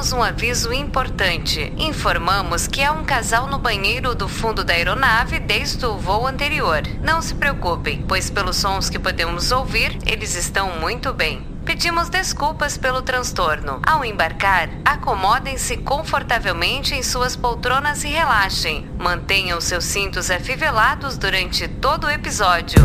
[0.00, 1.74] Temos um aviso importante.
[1.76, 6.80] Informamos que há um casal no banheiro do fundo da aeronave desde o voo anterior.
[7.02, 11.46] Não se preocupem, pois pelos sons que podemos ouvir, eles estão muito bem.
[11.66, 13.82] Pedimos desculpas pelo transtorno.
[13.86, 18.88] Ao embarcar, acomodem-se confortavelmente em suas poltronas e relaxem.
[18.98, 22.80] Mantenham seus cintos afivelados durante todo o episódio.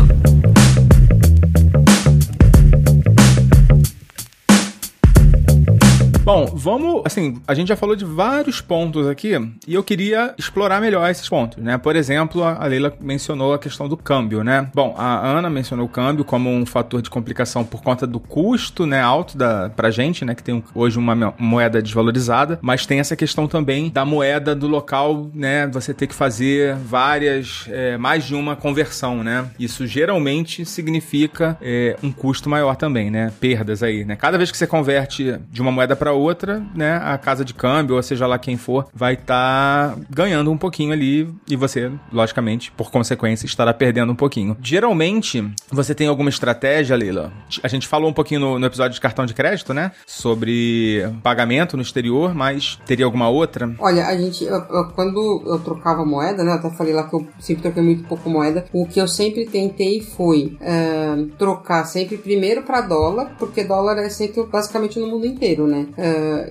[6.26, 7.02] Bom, vamos.
[7.04, 9.30] Assim, a gente já falou de vários pontos aqui
[9.64, 11.78] e eu queria explorar melhor esses pontos, né?
[11.78, 14.68] Por exemplo, a Leila mencionou a questão do câmbio, né?
[14.74, 18.84] Bom, a Ana mencionou o câmbio como um fator de complicação por conta do custo,
[18.84, 23.14] né, alto da, pra gente, né, que tem hoje uma moeda desvalorizada, mas tem essa
[23.14, 28.34] questão também da moeda do local, né, você ter que fazer várias, é, mais de
[28.34, 29.46] uma conversão, né?
[29.60, 33.32] Isso geralmente significa é, um custo maior também, né?
[33.38, 34.16] Perdas aí, né?
[34.16, 37.96] Cada vez que você converte de uma moeda para outra, né, a casa de câmbio,
[37.96, 42.72] ou seja lá quem for, vai estar tá ganhando um pouquinho ali e você, logicamente,
[42.72, 44.56] por consequência, estará perdendo um pouquinho.
[44.62, 47.32] Geralmente, você tem alguma estratégia, Leila?
[47.62, 49.92] A gente falou um pouquinho no, no episódio de cartão de crédito, né?
[50.06, 53.74] Sobre pagamento no exterior, mas teria alguma outra?
[53.78, 56.52] Olha, a gente, eu, eu, quando eu trocava moeda, né?
[56.52, 58.66] Eu até falei lá que eu sempre troquei muito pouco moeda.
[58.72, 64.08] O que eu sempre tentei foi uh, trocar sempre primeiro para dólar, porque dólar é
[64.08, 65.86] sempre basicamente no mundo inteiro, né?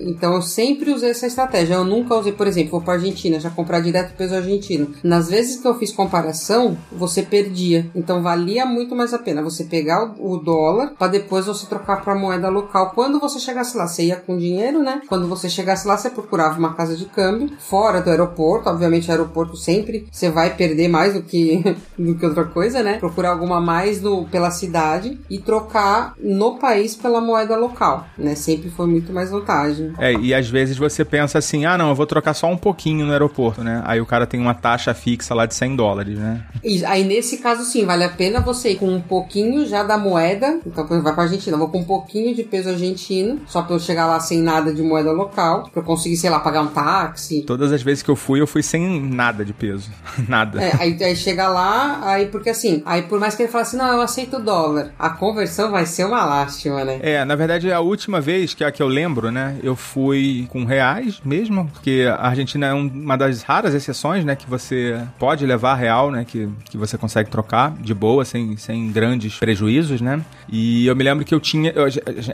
[0.00, 1.74] Então eu sempre usei essa estratégia.
[1.74, 4.92] Eu nunca usei, por exemplo, vou para Argentina, já comprar direto peso argentino.
[5.02, 7.90] Nas vezes que eu fiz comparação, você perdia.
[7.94, 12.02] Então valia muito mais a pena você pegar o, o dólar para depois você trocar
[12.02, 12.92] para moeda local.
[12.94, 15.02] Quando você chegasse lá, você ia com dinheiro, né?
[15.08, 18.68] Quando você chegasse lá, você procurava uma casa de câmbio fora do aeroporto.
[18.68, 21.62] Obviamente, aeroporto sempre você vai perder mais do que,
[21.98, 22.98] do que outra coisa, né?
[22.98, 28.34] Procurar alguma mais no, pela cidade e trocar no país pela moeda local, né?
[28.34, 29.92] Sempre foi muito mais vantagem.
[29.98, 33.06] É, e às vezes você pensa assim, ah, não, eu vou trocar só um pouquinho
[33.06, 33.82] no aeroporto, né?
[33.86, 36.42] Aí o cara tem uma taxa fixa lá de 100 dólares, né?
[36.64, 39.96] E aí nesse caso sim, vale a pena você ir com um pouquinho já da
[39.96, 43.80] moeda, então vai pra Argentina, vou com um pouquinho de peso argentino, só pra eu
[43.80, 47.42] chegar lá sem nada de moeda local, pra eu conseguir, sei lá, pagar um táxi.
[47.42, 49.90] Todas as vezes que eu fui, eu fui sem nada de peso.
[50.28, 50.62] nada.
[50.62, 53.76] É, aí, aí chega lá, aí porque assim, aí por mais que ele fale assim,
[53.76, 56.98] não, eu aceito dólar, a conversão vai ser uma lástima, né?
[57.02, 60.46] É, na verdade, a última vez que é a que eu lembro, né, eu fui
[60.50, 65.44] com reais mesmo, porque a Argentina é uma das raras exceções, né, que você pode
[65.46, 70.22] levar real, né, que, que você consegue trocar de boa, sem, sem grandes prejuízos, né?
[70.48, 71.72] E eu me lembro que eu tinha.
[71.72, 71.86] Eu,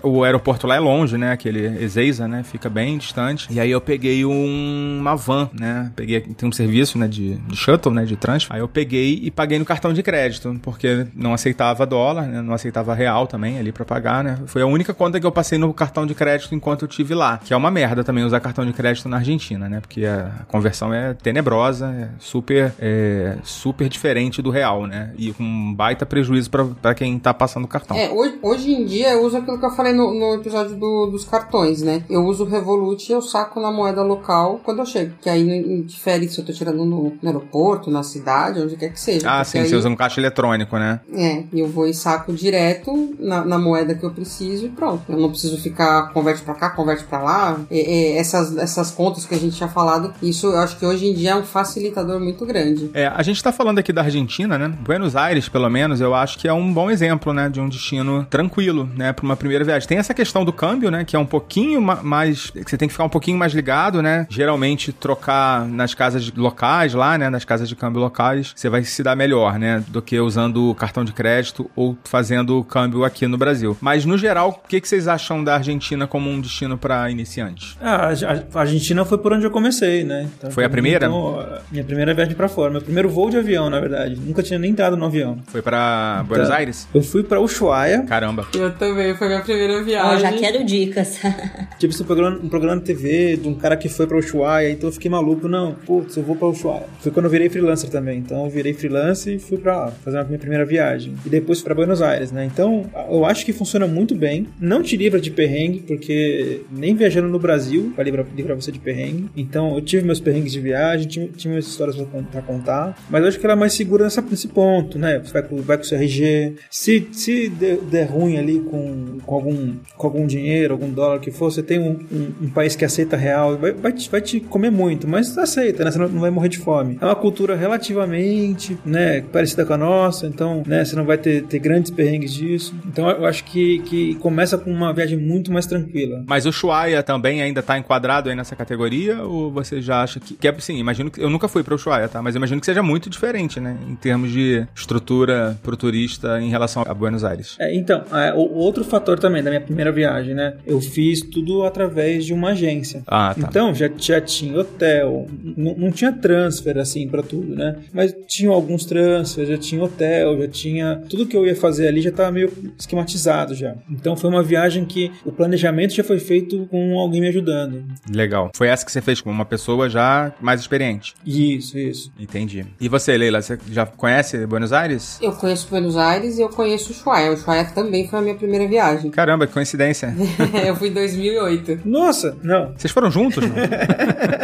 [0.03, 1.33] o aeroporto lá é longe, né?
[1.33, 2.43] Aquele Ezeiza, né?
[2.43, 3.47] Fica bem distante.
[3.51, 5.91] E aí eu peguei um, uma van, né?
[5.97, 6.21] Peguei.
[6.21, 7.09] Tem um serviço, né?
[7.09, 8.05] De, de shuttle, né?
[8.05, 8.55] De transfer.
[8.55, 12.43] Aí eu peguei e paguei no cartão de crédito, porque não aceitava dólar, né?
[12.43, 14.39] Não aceitava real também ali para pagar, né?
[14.47, 17.39] Foi a única conta que eu passei no cartão de crédito enquanto eu tive lá.
[17.39, 19.81] Que é uma merda também usar cartão de crédito na Argentina, né?
[19.81, 25.13] Porque a conversão é tenebrosa, é super, é, super diferente do real, né?
[25.17, 27.97] E com um baita prejuízo para quem tá passando o cartão.
[27.97, 31.07] É, hoje, hoje em dia eu uso aquilo que eu falei no, no episódio do,
[31.07, 32.05] dos cartões, né?
[32.09, 35.15] Eu uso o Revolut e eu saco na moeda local quando eu chego.
[35.21, 38.91] Que aí não difere se eu tô tirando no, no aeroporto, na cidade, onde quer
[38.91, 39.31] que seja.
[39.31, 41.01] Ah, sim, aí, você usa um caixa eletrônico, né?
[41.15, 45.11] É, eu vou e saco direto na, na, moeda que eu preciso e pronto.
[45.11, 47.61] Eu não preciso ficar converte para cá, converte para lá.
[47.71, 51.07] É, é, essas, essas contas que a gente tinha falado, isso eu acho que hoje
[51.07, 52.91] em dia é um facilitador muito grande.
[52.95, 54.69] É, a gente tá falando aqui da Argentina, né?
[54.69, 58.27] Buenos Aires, pelo menos, eu acho que é um bom exemplo, né, de um destino
[58.29, 59.89] tranquilo, né, para uma primeira viagem.
[59.89, 62.93] Tem essa questão do câmbio, né, que é um pouquinho mais, que você tem que
[62.93, 64.27] ficar um pouquinho mais ligado, né?
[64.29, 69.03] Geralmente trocar nas casas locais lá, né, nas casas de câmbio locais, você vai se
[69.03, 73.27] dar melhor, né, do que usando o cartão de crédito ou fazendo o câmbio aqui
[73.27, 73.77] no Brasil.
[73.81, 77.77] Mas no geral, o que, que vocês acham da Argentina como um destino para iniciantes?
[77.81, 78.11] Ah,
[78.55, 80.29] a Argentina foi por onde eu comecei, né?
[80.39, 81.07] Então, foi a primeira?
[81.07, 84.17] Então, minha primeira viagem para fora, meu primeiro voo de avião, na verdade.
[84.17, 85.39] Nunca tinha nem entrado no avião.
[85.49, 86.89] Foi para Buenos Então, Aires?
[86.95, 88.03] Eu fui pra Ushuaia.
[88.03, 88.47] Caramba.
[88.55, 90.21] Eu também, foi minha primeira Eu viagem.
[90.21, 91.19] já quero dicas.
[91.79, 94.89] Tive esse programa, um programa de TV de um cara que foi pra Ushuaia, então
[94.89, 95.49] eu fiquei maluco.
[95.49, 96.87] Não, putz, eu vou pra Ushuaia.
[97.01, 98.19] Foi quando eu virei freelancer também.
[98.19, 101.15] Então eu virei freelancer e fui pra lá, fazer a minha primeira viagem.
[101.25, 102.45] E depois fui pra Buenos Aires, né?
[102.45, 104.47] Então eu acho que funciona muito bem.
[104.61, 108.79] Não te livra de perrengue, porque nem viajando no Brasil vai livrar, livrar você de
[108.79, 109.31] perrengue.
[109.37, 112.97] Então eu tive meus perrengues de viagem, tive, tive minhas histórias pra, pra contar.
[113.11, 115.21] Mas eu acho que ela é mais segura nessa, nesse ponto, né?
[115.25, 116.57] Você vai com, vai com o seu RG.
[116.71, 121.31] Se, se der, der ruim ali com, com, algum, com algum dinheiro, algum dólar que
[121.31, 124.41] for, você tem um, um, um país que aceita real, vai, vai, te, vai te
[124.41, 125.91] comer muito, mas aceita, né?
[125.91, 126.99] Você não, não vai morrer de fome.
[127.01, 131.43] É uma cultura relativamente, né, parecida com a nossa, então, né, você não vai ter,
[131.45, 132.75] ter grandes perrengues disso.
[132.87, 136.25] Então eu acho que, que começa com uma viagem muito mais tranquila.
[136.27, 139.23] Mas o Ushuaia também ainda tá enquadrado aí nessa categoria?
[139.23, 140.35] Ou você já acha que...
[140.35, 141.21] que é, sim, imagino que...
[141.21, 142.23] Eu nunca fui pra Ushuaia, tá?
[142.23, 143.77] Mas imagino que seja muito diferente, né?
[143.89, 147.57] Em termos de estrutura pro turista em relação a Buenos Aires.
[147.59, 150.55] É, então, é, o outro fator também da minha primeira viagem, né?
[150.67, 153.03] Eu fiz tudo através de uma agência.
[153.07, 153.47] Ah, tá.
[153.49, 155.27] Então, já, já tinha hotel,
[155.57, 157.77] não tinha transfer assim pra tudo, né?
[157.93, 161.03] Mas tinha alguns transfers, já tinha hotel, já tinha.
[161.09, 163.75] Tudo que eu ia fazer ali já tava meio esquematizado já.
[163.91, 167.85] Então, foi uma viagem que o planejamento já foi feito feito com alguém me ajudando.
[168.11, 168.51] Legal.
[168.55, 171.15] Foi essa que você fez com uma pessoa já mais experiente.
[171.27, 172.11] Isso, isso.
[172.19, 172.65] Entendi.
[172.81, 175.19] E você, Leila, você já conhece Buenos Aires?
[175.21, 177.33] Eu conheço Buenos Aires e eu conheço Ushuaia.
[177.33, 179.11] Ushuaia também foi a minha primeira viagem.
[179.13, 180.15] Caramba, que coincidência.
[180.67, 181.81] eu fui em 2008.
[181.85, 182.73] Nossa, não.
[182.77, 183.45] Vocês foram juntos?
[183.45, 183.55] não?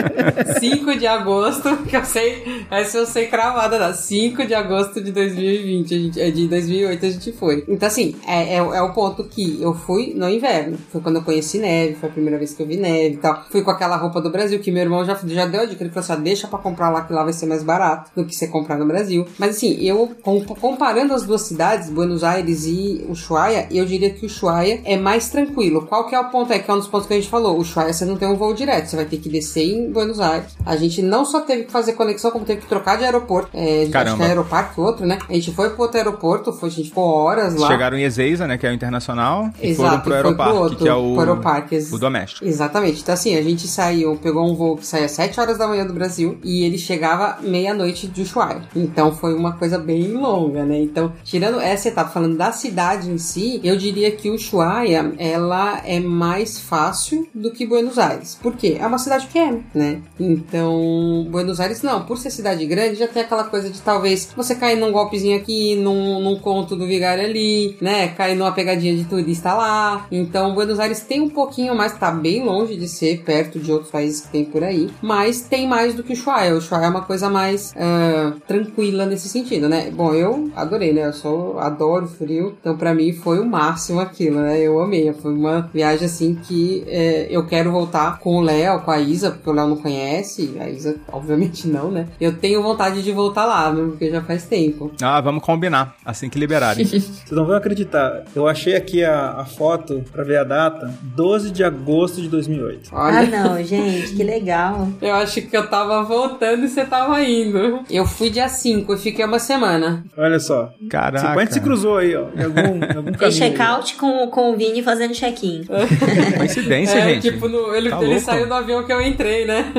[0.59, 5.13] 5 de agosto, que eu sei, essa eu sei cravada, da 5 de agosto de
[5.13, 7.65] 2020, a gente, é de 2008 a gente foi.
[7.69, 10.79] Então, assim, é, é, é o ponto que eu fui no inverno.
[10.91, 13.45] Foi quando eu conheci neve, foi a primeira vez que eu vi neve e tal.
[13.51, 15.83] Fui com aquela roupa do Brasil, que meu irmão já, já deu a dica.
[15.83, 18.25] Ele falou assim: ah, deixa pra comprar lá, que lá vai ser mais barato do
[18.25, 19.27] que você comprar no Brasil.
[19.39, 24.27] Mas, assim, eu, com- comparando as duas cidades, Buenos Aires e Ushuaia, eu diria que
[24.27, 25.87] Ushuaia é mais tranquilo.
[25.87, 27.59] Qual que é o ponto aí, que é um dos pontos que a gente falou?
[27.59, 30.57] Ushuaia você não tem um voo direto, você vai ter que descer em Buenos Aires.
[30.65, 33.51] A gente não só teve que fazer conexão, como teve que trocar de aeroporto.
[33.55, 34.17] É, acho Caramba.
[34.17, 35.19] que é aeroparque, outro, né?
[35.29, 37.69] A gente foi pro outro aeroporto, foi, a gente ficou horas lá.
[37.69, 40.43] Chegaram em Ezeiza, né, que é o internacional, e Exato, foram pro e foi pro
[40.45, 42.45] Aeroparque, outro, que é o, pro Aeroparque, o doméstico.
[42.45, 43.01] Exatamente.
[43.01, 45.87] Então, assim, a gente saiu, pegou um voo que saía às 7 horas da manhã
[45.87, 48.63] do Brasil e ele chegava meia-noite de Ushuaia.
[48.75, 50.79] Então, foi uma coisa bem longa, né?
[50.79, 56.01] Então, tirando essa etapa, falando da cidade em si, eu diria que Ushuaia, ela é
[56.01, 58.39] mais fácil do que Buenos Aires.
[58.41, 58.77] Por quê?
[58.79, 60.03] É uma cidade pequena, né?
[60.19, 62.05] Então, Buenos Aires, não.
[62.05, 65.75] Por ser cidade grande, já tem aquela coisa de talvez você cair num golpezinho aqui,
[65.77, 68.09] num, num conto do vigário ali, né?
[68.09, 70.07] Cair numa pegadinha de turista lá.
[70.11, 73.91] Então, Buenos Aires tem um pouquinho mais, tá bem longe de ser perto de outros
[73.91, 76.55] países que tem por aí, mas tem mais do que o Ushuaia.
[76.55, 79.91] O é uma coisa mais ah, tranquila nesse sentido, né?
[79.91, 81.07] Bom, eu adorei, né?
[81.07, 84.61] Eu sou, adoro frio, então pra mim foi o máximo aquilo, né?
[84.61, 85.13] Eu amei.
[85.15, 89.31] Foi uma viagem assim que eh, eu quero voltar com o Léo, com a Isa,
[89.31, 92.07] porque o Léo não conhece, a Isa, obviamente, não, né?
[92.21, 93.87] Eu tenho vontade de voltar lá, né?
[93.89, 94.93] porque já faz tempo.
[95.01, 96.85] Ah, vamos combinar, assim que liberarem.
[96.85, 98.25] Vocês não vão acreditar.
[98.35, 100.93] Eu achei aqui a, a foto pra ver a data.
[101.03, 102.91] 12 de agosto de 2008.
[102.93, 103.19] Olha.
[103.21, 104.89] Ah, não, gente, que legal.
[105.01, 107.81] Eu acho que eu tava voltando e você tava indo.
[107.91, 110.05] Eu fui dia 5 e fiquei uma semana.
[110.17, 110.73] Olha só.
[110.91, 111.39] Caraca.
[111.41, 112.27] Gente se cruzou aí, ó.
[112.37, 113.33] Em algum, em algum caminho.
[113.33, 115.65] check-out com, com o Vini fazendo check-in.
[116.37, 117.31] Coincidência, é, gente.
[117.31, 119.73] tipo, no- ele, Tá ele saiu do avião que eu entrei, né?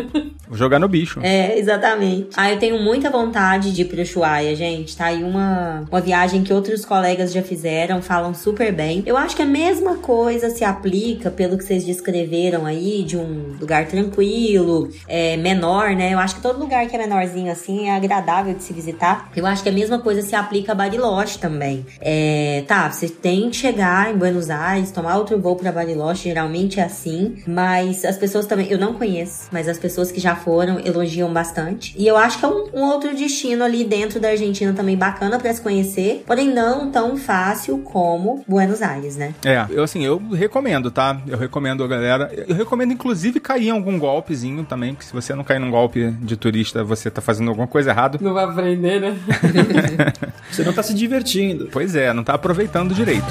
[0.47, 1.19] Vou jogar no bicho.
[1.21, 2.29] É, exatamente.
[2.35, 4.95] Ah, eu tenho muita vontade de ir pro Ushuaia, gente.
[4.97, 9.03] Tá aí uma, uma viagem que outros colegas já fizeram, falam super bem.
[9.05, 13.55] Eu acho que a mesma coisa se aplica pelo que vocês descreveram aí, de um
[13.59, 16.13] lugar tranquilo, é, menor, né?
[16.13, 19.31] Eu acho que todo lugar que é menorzinho assim é agradável de se visitar.
[19.35, 21.85] Eu acho que a mesma coisa se aplica a Bariloche também.
[21.99, 26.79] É, tá, você tem que chegar em Buenos Aires, tomar outro voo pra Bariloche, geralmente
[26.79, 30.79] é assim, mas as pessoas também, eu não conheço, mas as pessoas que já foram
[30.79, 31.93] elogiam bastante.
[31.97, 35.39] E eu acho que é um, um outro destino ali dentro da Argentina também bacana
[35.39, 39.33] pra se conhecer, porém não tão fácil como Buenos Aires, né?
[39.43, 41.21] É, eu assim, eu recomendo, tá?
[41.27, 42.31] Eu recomendo a galera.
[42.47, 46.11] Eu recomendo, inclusive, cair em algum golpezinho também, porque se você não cair num golpe
[46.21, 48.19] de turista, você tá fazendo alguma coisa errada.
[48.21, 49.17] Não vai aprender, né?
[50.51, 51.69] Você não tá se divertindo.
[51.71, 53.25] Pois é, não tá aproveitando direito.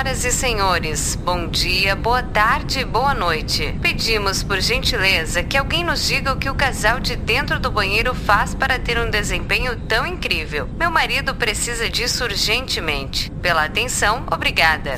[0.00, 3.78] Senhoras e senhores, bom dia, boa tarde, boa noite.
[3.82, 8.14] Pedimos por gentileza que alguém nos diga o que o casal de dentro do banheiro
[8.14, 10.66] faz para ter um desempenho tão incrível.
[10.78, 13.30] Meu marido precisa disso urgentemente.
[13.42, 14.96] Pela atenção, obrigada.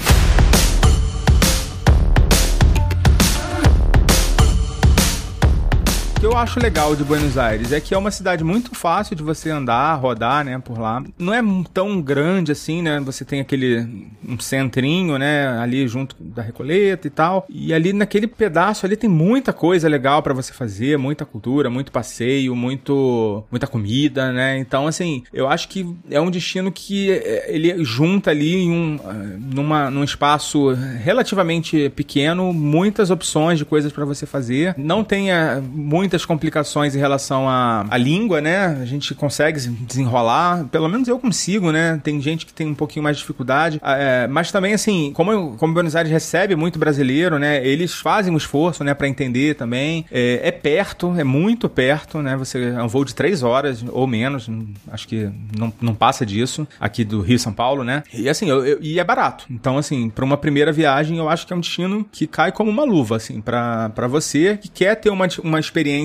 [6.23, 9.25] Que eu acho legal de Buenos Aires é que é uma cidade muito fácil de
[9.25, 11.03] você andar, rodar, né, por lá.
[11.19, 11.43] Não é
[11.75, 13.01] tão grande assim, né?
[13.01, 13.85] Você tem aquele
[14.25, 17.45] um centrinho, né, ali junto da Recoleta e tal.
[17.49, 21.91] E ali naquele pedaço ali tem muita coisa legal pra você fazer, muita cultura, muito
[21.91, 24.57] passeio, muito muita comida, né?
[24.59, 28.95] Então assim, eu acho que é um destino que é, ele junta ali em um
[28.95, 34.77] eh, numa num espaço relativamente pequeno muitas opções de coisas pra você fazer.
[34.79, 35.61] Não tenha
[36.13, 38.67] muitas complicações em relação à, à língua, né?
[38.67, 41.99] A gente consegue desenrolar, pelo menos eu consigo, né?
[42.05, 45.57] Tem gente que tem um pouquinho mais de dificuldade, Ah, é, mas também assim, como,
[45.57, 47.67] como Buenos Aires recebe muito brasileiro, né?
[47.67, 50.05] Eles fazem um esforço, né, para entender também.
[50.13, 52.37] É, é perto, é muito perto, né?
[52.37, 54.51] Você é um voo de três horas ou menos,
[54.91, 58.03] acho que não, não passa disso aqui do Rio São Paulo, né?
[58.13, 59.47] E assim, eu- eu- e é barato.
[59.51, 62.71] Então assim, para uma primeira viagem, eu acho que é um destino que cai como
[62.71, 66.02] uma luva, assim, para você que quer ter uma, uma experiência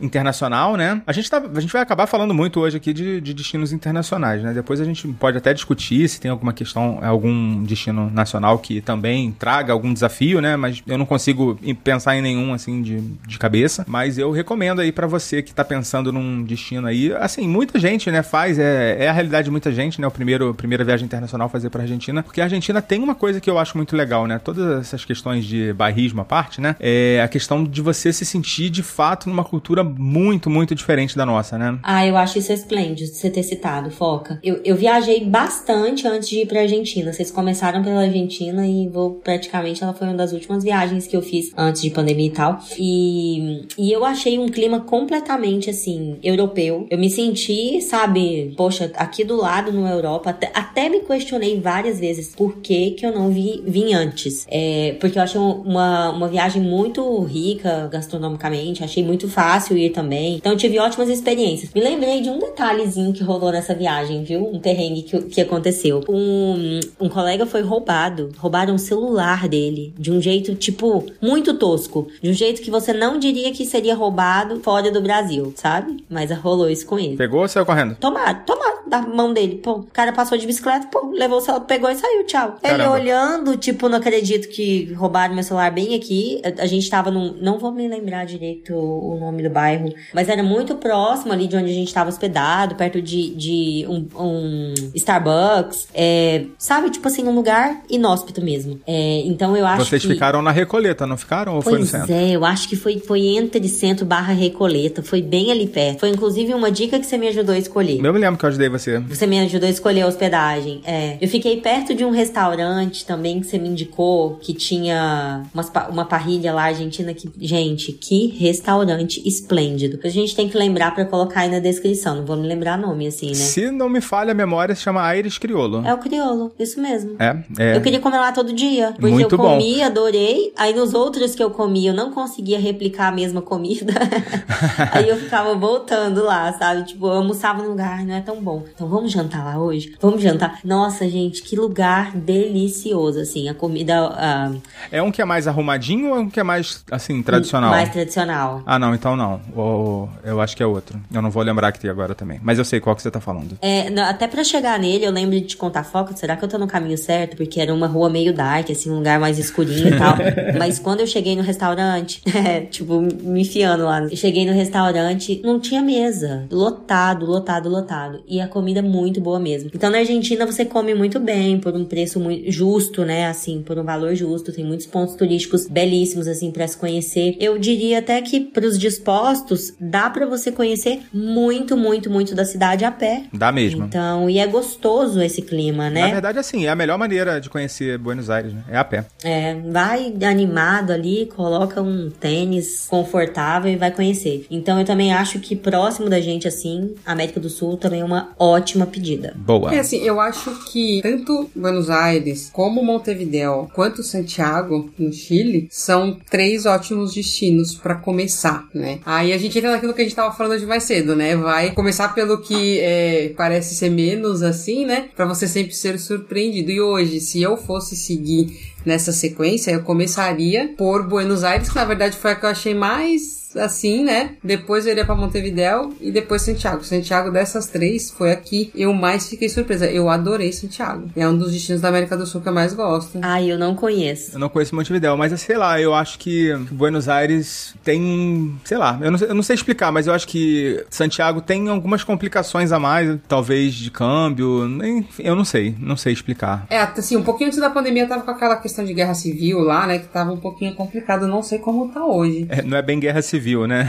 [0.00, 1.02] internacional, né?
[1.06, 4.42] A gente, tá, a gente vai acabar falando muito hoje aqui de, de destinos internacionais,
[4.42, 4.52] né?
[4.52, 9.32] Depois a gente pode até discutir se tem alguma questão, algum destino nacional que também
[9.32, 10.56] traga algum desafio, né?
[10.56, 13.84] Mas eu não consigo pensar em nenhum, assim, de, de cabeça.
[13.88, 17.12] Mas eu recomendo aí para você que tá pensando num destino aí.
[17.14, 20.06] Assim, muita gente, né, faz, é, é a realidade de muita gente, né?
[20.06, 22.22] O primeiro, primeira viagem internacional fazer pra Argentina.
[22.22, 24.38] Porque a Argentina tem uma coisa que eu acho muito legal, né?
[24.38, 26.76] Todas essas questões de bairrismo à parte, né?
[26.80, 31.26] É a questão de você se sentir de fato numa cultura muito, muito diferente da
[31.26, 31.78] nossa, né?
[31.82, 34.38] Ah, eu acho isso esplêndido você ter citado, Foca.
[34.42, 37.12] Eu, eu viajei bastante antes de ir pra Argentina.
[37.12, 41.22] Vocês começaram pela Argentina e vou praticamente ela foi uma das últimas viagens que eu
[41.22, 42.58] fiz antes de pandemia e tal.
[42.78, 46.86] E, e eu achei um clima completamente assim, europeu.
[46.90, 51.98] Eu me senti, sabe, poxa, aqui do lado na Europa, até, até me questionei várias
[51.98, 54.46] vezes por que, que eu não vi, vim antes.
[54.50, 60.36] É, porque eu achei uma, uma viagem muito rica gastronomicamente, achei muito fácil ir também.
[60.36, 61.72] Então tive ótimas experiências.
[61.74, 64.46] Me lembrei de um detalhezinho que rolou nessa viagem, viu?
[64.46, 66.04] Um perrengue que, que aconteceu.
[66.08, 68.30] Um, um colega foi roubado.
[68.38, 72.08] Roubaram o celular dele de um jeito, tipo, muito tosco.
[72.22, 76.04] De um jeito que você não diria que seria roubado fora do Brasil, sabe?
[76.08, 77.16] Mas rolou isso com ele.
[77.16, 77.96] Pegou ou saiu correndo?
[77.96, 79.56] Tomado, tomado da mão dele.
[79.56, 82.56] Pô, o cara passou de bicicleta, pô, levou o celular, pegou e saiu, tchau.
[82.62, 82.84] Caramba.
[82.84, 86.40] Ele olhando, tipo, não acredito que roubaram meu celular bem aqui.
[86.44, 87.34] A, a gente tava num.
[87.40, 91.56] Não vou me lembrar direito o, nome do bairro, mas era muito próximo ali de
[91.56, 95.88] onde a gente tava hospedado, perto de, de um, um Starbucks.
[95.94, 98.80] É, sabe, tipo assim, um lugar inóspito mesmo.
[98.86, 100.08] É, então eu acho Vocês que.
[100.08, 101.54] ficaram na Recoleta, não ficaram?
[101.56, 102.12] Ou foi no Pois centro?
[102.12, 105.02] é, eu acho que foi, foi entre centro barra Recoleta.
[105.02, 106.00] Foi bem ali perto.
[106.00, 108.04] Foi inclusive uma dica que você me ajudou a escolher.
[108.04, 108.98] Eu me lembro que eu ajudei você.
[109.00, 110.80] Você me ajudou a escolher a hospedagem.
[110.84, 111.16] É.
[111.20, 116.04] Eu fiquei perto de um restaurante também que você me indicou, que tinha umas uma
[116.04, 117.30] parrilha lá argentina que.
[117.38, 118.85] Gente, que restaurante
[119.24, 119.98] esplêndido.
[120.04, 122.16] A gente tem que lembrar pra colocar aí na descrição.
[122.16, 123.34] Não vou me lembrar nome assim, né?
[123.34, 125.82] Se não me falha a memória, se chama Aires Criolo.
[125.86, 127.16] É o criolo, isso mesmo.
[127.18, 127.76] É, é.
[127.76, 128.92] Eu queria comer lá todo dia.
[128.92, 129.54] Porque Muito eu bom.
[129.54, 130.52] comi, adorei.
[130.56, 133.92] Aí nos outros que eu comi, eu não conseguia replicar a mesma comida.
[134.92, 136.84] aí eu ficava voltando lá, sabe?
[136.84, 138.64] Tipo, eu almoçava no lugar, não é tão bom.
[138.74, 139.94] Então vamos jantar lá hoje?
[140.00, 140.60] Vamos jantar.
[140.64, 143.48] Nossa, gente, que lugar delicioso, assim.
[143.48, 144.52] A comida ah,
[144.90, 147.70] É um que é mais arrumadinho ou é um que é mais, assim, tradicional?
[147.70, 148.62] mais tradicional.
[148.66, 149.40] Ah, não, então não.
[149.56, 150.98] O- eu acho que é outro.
[151.12, 152.40] Eu não vou lembrar que tem agora também.
[152.42, 153.56] Mas eu sei qual que você tá falando.
[153.62, 156.16] É, não, até pra chegar nele, eu lembro de contar foco.
[156.16, 157.36] Será que eu tô no caminho certo?
[157.36, 160.16] Porque era uma rua meio dark, assim, um lugar mais escurinho e tal.
[160.58, 164.02] Mas quando eu cheguei no restaurante, é, tipo, me enfiando lá.
[164.02, 166.46] Eu cheguei no restaurante, não tinha mesa.
[166.50, 168.22] Lotado, lotado, lotado.
[168.26, 169.70] E a comida muito boa mesmo.
[169.74, 173.26] Então na Argentina você come muito bem, por um preço muito justo, né?
[173.26, 174.52] Assim, por um valor justo.
[174.52, 177.36] Tem muitos pontos turísticos belíssimos, assim, pra se conhecer.
[177.40, 182.84] Eu diria até que pros dispostos, dá pra você conhecer muito, muito, muito da cidade
[182.84, 183.24] a pé.
[183.32, 183.84] Dá mesmo.
[183.84, 186.10] Então, e é gostoso esse clima, Na né?
[186.10, 188.64] verdade, assim, é a melhor maneira de conhecer Buenos Aires, né?
[188.68, 189.06] É a pé.
[189.22, 194.44] É, vai animado ali, coloca um tênis confortável e vai conhecer.
[194.50, 198.32] Então, eu também acho que próximo da gente, assim, América do Sul também é uma
[198.36, 199.32] ótima pedida.
[199.36, 199.72] Boa.
[199.72, 206.18] É assim, eu acho que tanto Buenos Aires como Montevideo quanto Santiago, no Chile, são
[206.28, 209.00] três ótimos destinos pra começar, né?
[209.04, 211.36] Aí a gente entra naquilo que a gente tava falando de mais cedo, né?
[211.36, 215.08] Vai começar pelo que é, parece ser menos assim, né?
[215.14, 216.70] Pra você sempre ser surpreendido.
[216.70, 221.84] E hoje, se eu fosse seguir nessa sequência, eu começaria por Buenos Aires, que na
[221.84, 224.30] verdade foi a que eu achei mais assim, né?
[224.42, 226.84] Depois eu iria pra Montevideo e depois Santiago.
[226.84, 229.86] Santiago dessas três foi a que eu mais fiquei surpresa.
[229.90, 231.08] Eu adorei Santiago.
[231.16, 233.18] É um dos destinos da América do Sul que eu mais gosto.
[233.22, 234.32] Ai, eu não conheço.
[234.34, 238.98] Eu não conheço Montevideo, mas sei lá, eu acho que Buenos Aires tem, sei lá,
[239.02, 242.72] eu não, sei- eu não sei explicar, mas eu acho que Santiago tem algumas complicações
[242.72, 246.66] a mais, talvez de câmbio, nem- eu não sei, não sei explicar.
[246.70, 249.86] É, assim, um pouquinho antes da pandemia tava com aquela questão de guerra civil lá,
[249.86, 249.98] né?
[249.98, 251.26] Que tava um pouquinho complicado.
[251.26, 252.46] Não sei como tá hoje.
[252.48, 253.86] É, não é bem guerra civil, né?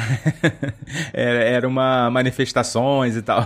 [1.14, 3.46] era, uma manifestações e tal.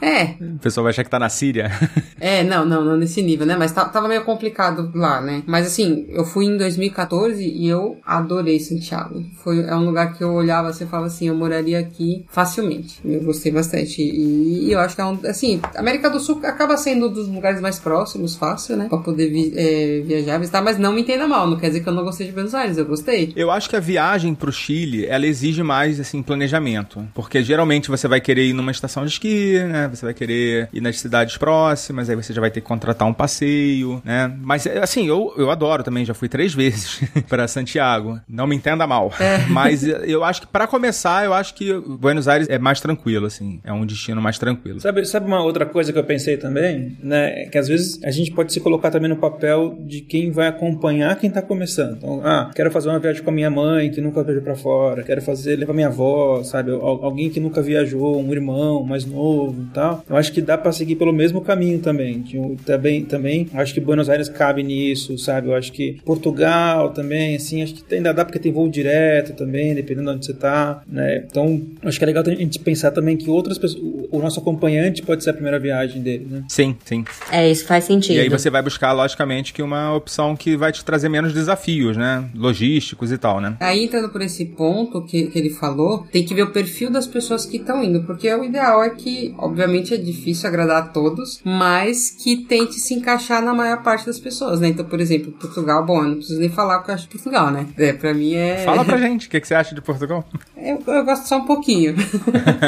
[0.00, 1.70] É, O pessoal vai achar que tá na Síria.
[2.20, 3.54] É, não, não, não nesse nível, né?
[3.56, 5.44] Mas ta- tava meio complicado lá, né?
[5.46, 9.24] Mas assim, eu fui em 2014 e eu adorei Santiago.
[9.44, 12.98] Foi, é um lugar que eu olhava assim e falava assim, eu moraria aqui facilmente.
[13.04, 14.02] Eu gostei bastante.
[14.02, 15.16] E, e eu acho que é um.
[15.26, 18.86] Assim, América do Sul acaba sendo um dos lugares mais próximos, fácil, né?
[18.88, 21.46] Pra poder vi- é, viajar, visitar, mas não me entenda mal.
[21.46, 23.32] Não quer dizer que eu não gostei de Buenos Aires, eu gostei.
[23.36, 27.06] Eu acho que a viagem pro Chile, ela exige exige mais, assim, planejamento.
[27.14, 29.88] Porque geralmente você vai querer ir numa estação de esqui, né?
[29.88, 33.14] Você vai querer ir nas cidades próximas, aí você já vai ter que contratar um
[33.14, 34.32] passeio, né?
[34.40, 38.20] Mas, assim, eu, eu adoro também, já fui três vezes para Santiago.
[38.28, 39.12] Não me entenda mal.
[39.18, 39.38] É.
[39.48, 43.60] Mas eu acho que, para começar, eu acho que Buenos Aires é mais tranquilo, assim.
[43.64, 44.80] É um destino mais tranquilo.
[44.80, 47.46] Sabe, sabe uma outra coisa que eu pensei também, né?
[47.46, 51.16] Que às vezes a gente pode se colocar também no papel de quem vai acompanhar
[51.16, 51.96] quem tá começando.
[51.96, 55.02] Então, ah, quero fazer uma viagem com a minha mãe que nunca viajou para fora,
[55.02, 56.70] quero fazer levar minha avó, sabe?
[56.70, 60.04] Al- Alguém que nunca viajou, um irmão mais novo e tal.
[60.08, 62.24] Eu acho que dá para seguir pelo mesmo caminho também.
[62.64, 65.48] Também, também, acho que Buenos Aires cabe nisso, sabe?
[65.48, 69.74] Eu acho que Portugal também, assim, acho que ainda dá porque tem voo direto também,
[69.74, 71.24] dependendo de onde você tá, né?
[71.30, 74.40] Então, acho que é legal a gente pensar também que outras pessoas, o o nosso
[74.40, 76.42] acompanhante pode ser a primeira viagem dele, né?
[76.48, 77.04] Sim, sim.
[77.30, 78.16] É, isso faz sentido.
[78.16, 81.94] E aí você vai buscar, logicamente, que uma opção que vai te trazer menos desafios,
[81.94, 82.24] né?
[82.34, 83.56] Logísticos e tal, né?
[83.60, 87.06] Aí entrando por esse ponto que, que ele falou, tem que ver o perfil das
[87.06, 91.40] pessoas que estão indo, porque o ideal é que, obviamente, é difícil agradar a todos,
[91.44, 94.68] mas que tente se encaixar na maior parte das pessoas, né?
[94.68, 97.10] Então, por exemplo, Portugal, bom, eu não preciso nem falar o que eu acho de
[97.10, 97.66] Portugal, né?
[97.76, 98.58] É, pra mim é.
[98.64, 100.24] Fala pra gente, o que, que você acha de Portugal?
[100.56, 101.94] Eu, eu gosto só um pouquinho.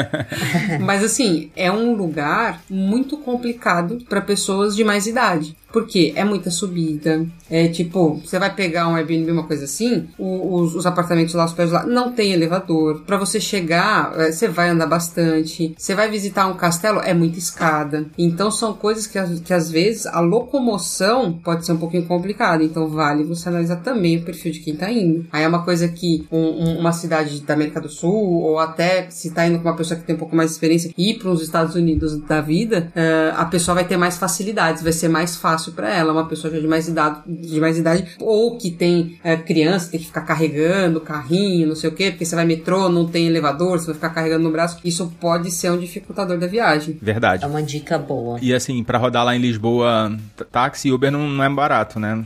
[0.81, 5.55] Mas assim, é um lugar muito complicado para pessoas de mais idade.
[5.71, 7.25] Porque é muita subida.
[7.49, 11.53] É tipo, você vai pegar um Airbnb, uma coisa assim, os, os apartamentos lá, os
[11.53, 13.01] prédios lá, não tem elevador.
[13.05, 15.73] Para você chegar, é, você vai andar bastante.
[15.77, 18.05] Você vai visitar um castelo, é muita escada.
[18.17, 22.63] Então são coisas que, que às vezes a locomoção pode ser um pouquinho complicada.
[22.63, 25.25] Então vale você analisar também o perfil de quem tá indo.
[25.31, 28.11] Aí é uma coisa que um- um- uma cidade da América do Sul,
[28.41, 30.93] ou até se tá indo com uma pessoa que tem um pouco mais de experiência,
[30.97, 34.91] ir para os Estados Unidos da vida, eh, a pessoa vai ter mais facilidades, vai
[34.93, 36.11] ser mais fácil para ela.
[36.13, 40.05] Uma pessoa de mais idade, de mais idade ou que tem eh, criança, tem que
[40.05, 43.87] ficar carregando carrinho, não sei o quê, porque você vai metrô, não tem elevador, você
[43.87, 44.79] vai ficar carregando no braço.
[44.85, 46.97] Isso pode ser um dificultador da viagem.
[47.01, 47.43] Verdade.
[47.43, 48.39] É uma dica boa.
[48.41, 50.17] E assim, pra rodar lá em Lisboa,
[50.51, 52.25] táxi e Uber não, não é barato, né?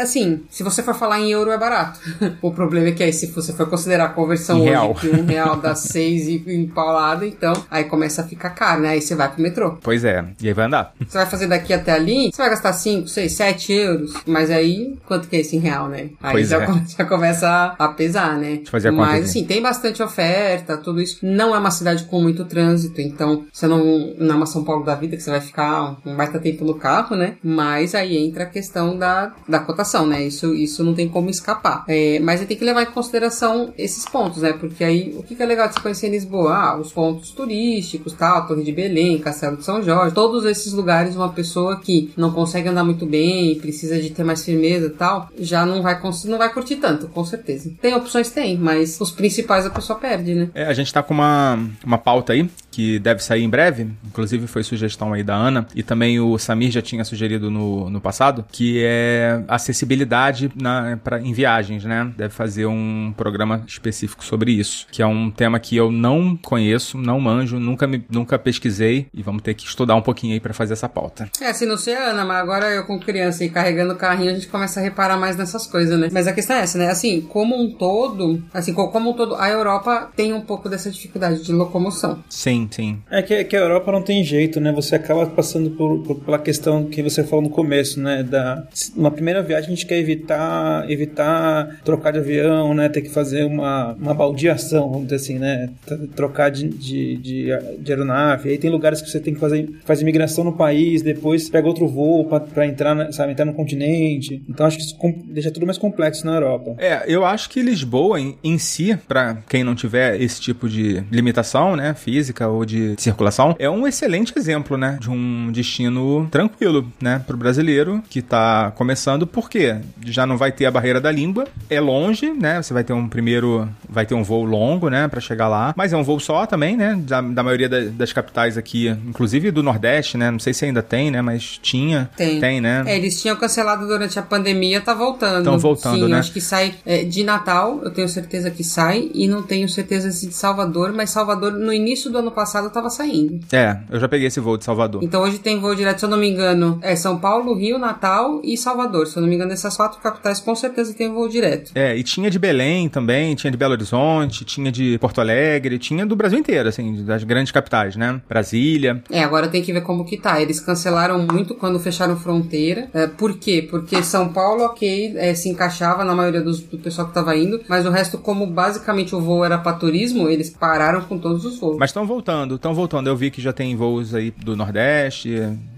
[0.00, 2.00] Assim, se você for falar em euro, é barato.
[2.40, 4.94] o problema é que aí, se você for considerar a conversão Em hoje, real.
[4.94, 8.90] que um real dá seis e empalada, então aí começa a ficar caro, né?
[8.90, 9.78] Aí você vai pro metrô.
[9.82, 10.94] Pois é, e aí vai andar.
[11.06, 14.14] Você vai fazer daqui até ali, você vai gastar 5, 6, 7 euros.
[14.26, 16.10] Mas aí, quanto que é isso em real, né?
[16.22, 16.66] Aí Pois já, é.
[16.96, 18.60] já começa a, a pesar, né?
[18.64, 21.18] eu fazer a conta Mas assim, tem bastante oferta, tudo isso.
[21.22, 24.84] Não é uma cidade com muito trânsito, então você não, não é uma São Paulo
[24.84, 27.36] da vida que você vai ficar um baita tempo no carro, né?
[27.42, 30.24] Mas aí entra a questão da, da cotação, né?
[30.26, 31.84] Isso, isso não tem como escapar.
[31.88, 34.52] É, mas aí tem que levar em consideração esses pontos, né?
[34.52, 36.54] Porque aí, o que é legal de você conhecer em Lisboa?
[36.54, 41.16] Ah, os pontos turísticos, tal, Torre de Belém, Castelo de São Jorge, todos esses lugares,
[41.16, 45.28] uma pessoa que não consegue andar muito bem, precisa de ter mais firmeza e tal,
[45.38, 47.72] já não vai, não vai curtir tanto, com certeza.
[47.80, 48.30] Tem opções?
[48.30, 50.48] Tem, mas os principais a pessoa perde, né?
[50.54, 54.46] É, a gente tá com uma, uma pauta aí que deve sair em breve, inclusive
[54.46, 58.44] foi sugestão aí da Ana, e também o Samir já tinha sugerido no, no passado,
[58.50, 62.10] que é acessibilidade na, pra, em viagens, né?
[62.16, 66.98] Deve fazer um programa específico sobre isso, que é um tema que eu não conheço,
[66.98, 70.52] não manjo, nunca, me, nunca pesquisei, e vamos ter que estudar um pouquinho aí pra
[70.54, 71.28] fazer essa pauta.
[71.40, 74.34] É, assim, não sei Ana, mas agora eu com criança e carregando o carrinho, a
[74.34, 76.08] gente começa a reparar mais nessas coisas, né?
[76.12, 76.88] Mas a questão é essa, né?
[76.88, 80.90] Assim, como um todo, assim, co- como um todo, a Europa tem um pouco dessa
[80.90, 82.22] dificuldade de locomoção.
[82.28, 82.98] Sim, sim.
[83.10, 84.72] É que, que a Europa não tem jeito, né?
[84.72, 88.22] Você acaba passando por, por- pela questão que você falou no começo, né?
[88.22, 88.64] Da,
[88.96, 92.88] uma primeira viagem a gente quer evitar, evitar trocar de avião, né?
[92.88, 95.70] Ter que fazer uma, uma baldeação, vamos dizer assim, né?
[96.16, 97.46] Trocar de, de, de,
[97.78, 98.50] de aeronave.
[98.50, 101.86] Aí tem lugares que você tem que fazer faz imigração no país, depois pega outro
[101.86, 104.42] voo pra, pra entrar, na- sabe, entrar no continente.
[104.48, 104.96] Então acho que isso
[105.26, 106.74] deixa tudo mais complexo na Europa.
[106.78, 111.02] É, eu acho que Lisboa em, em si, pra quem não tiver esse tipo de
[111.10, 116.86] limitação, né, física ou de circulação, é um excelente exemplo, né, de um destino tranquilo,
[117.02, 119.74] né, pro brasileiro que tá começando, porque
[120.06, 123.08] já não vai ter a barreira da língua, é longe, né, você vai ter um
[123.08, 126.46] primeiro, vai ter um voo longo, né, pra chegar lá, mas é um voo só
[126.46, 130.52] também, né, da, da maioria da- das capitais aqui, inclusive do Nordeste, né, não sei
[130.54, 132.38] se ainda tem, né, mas tinha, Tem.
[132.38, 132.84] tem né.
[132.86, 135.42] É, eles tinham cancelado durante a pandemia, tá voltando.
[135.42, 136.18] Tão voltando, Sim, né?
[136.20, 140.10] acho que sai é, de Natal, eu tenho certeza que sai, e não tenho certeza
[140.10, 143.40] se de Salvador, mas Salvador no início do ano passado tava saindo.
[143.52, 145.02] É, eu já peguei esse voo de Salvador.
[145.02, 148.40] Então hoje tem voo direto, se eu não me engano, é São Paulo, Rio, Natal
[148.44, 149.06] e Salvador.
[149.06, 151.72] Se eu não me engano, essas quatro capitais com certeza tem voo direto.
[151.74, 156.06] É, e tinha de Belém também, tinha de Belo Horizonte, tinha de Porto Alegre, tinha
[156.06, 158.20] do Brasil inteiro, assim, das grandes capitais, né?
[158.28, 159.02] Brasília.
[159.10, 160.40] É, agora tem que ver como que tá.
[160.40, 162.88] Eles cancelaram muito quando fecharam fronteira.
[162.92, 163.66] É, por quê?
[163.68, 167.60] Porque São Paulo, ok, é, se encaixava na maioria dos, do pessoal que estava indo,
[167.68, 168.46] mas o resto, como
[168.80, 171.76] basicamente o voo era para turismo, eles pararam com todos os voos.
[171.78, 173.06] Mas estão voltando, estão voltando.
[173.06, 175.28] Eu vi que já tem voos aí do Nordeste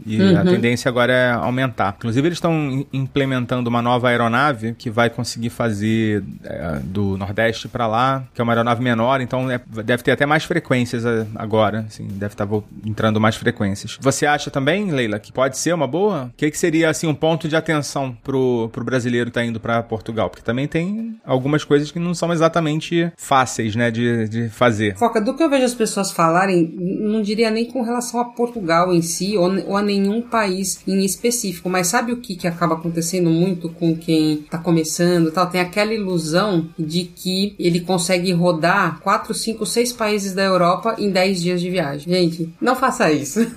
[0.06, 0.38] e uhum.
[0.38, 1.94] a tendência agora é aumentar.
[1.98, 7.86] Inclusive, eles estão implementando uma nova aeronave que vai conseguir fazer é, do Nordeste para
[7.86, 11.86] lá, que é uma aeronave menor, então é, deve ter até mais frequências é, agora,
[11.88, 13.98] assim, deve estar tá entrando mais frequências.
[14.00, 16.24] Você acha também, Leila, que pode ser uma boa?
[16.24, 19.60] O que, que seria assim um ponto de atenção pro, pro brasileiro que tá indo
[19.60, 20.28] para Portugal?
[20.30, 24.96] Porque também tem algumas coisas que não são exatamente fáceis, né, de, de fazer.
[24.96, 28.92] Foca, do que eu vejo as pessoas falarem, não diria nem com relação a Portugal
[28.92, 32.74] em si ou, ou a nenhum país em específico, mas sabe o que, que acaba
[32.74, 35.46] acontecendo muito com quem tá começando tal?
[35.46, 41.10] Tem aquela ilusão de que ele consegue rodar 4, 5, 6 países da Europa em
[41.10, 42.12] 10 dias de viagem.
[42.12, 43.40] Gente, não faça isso.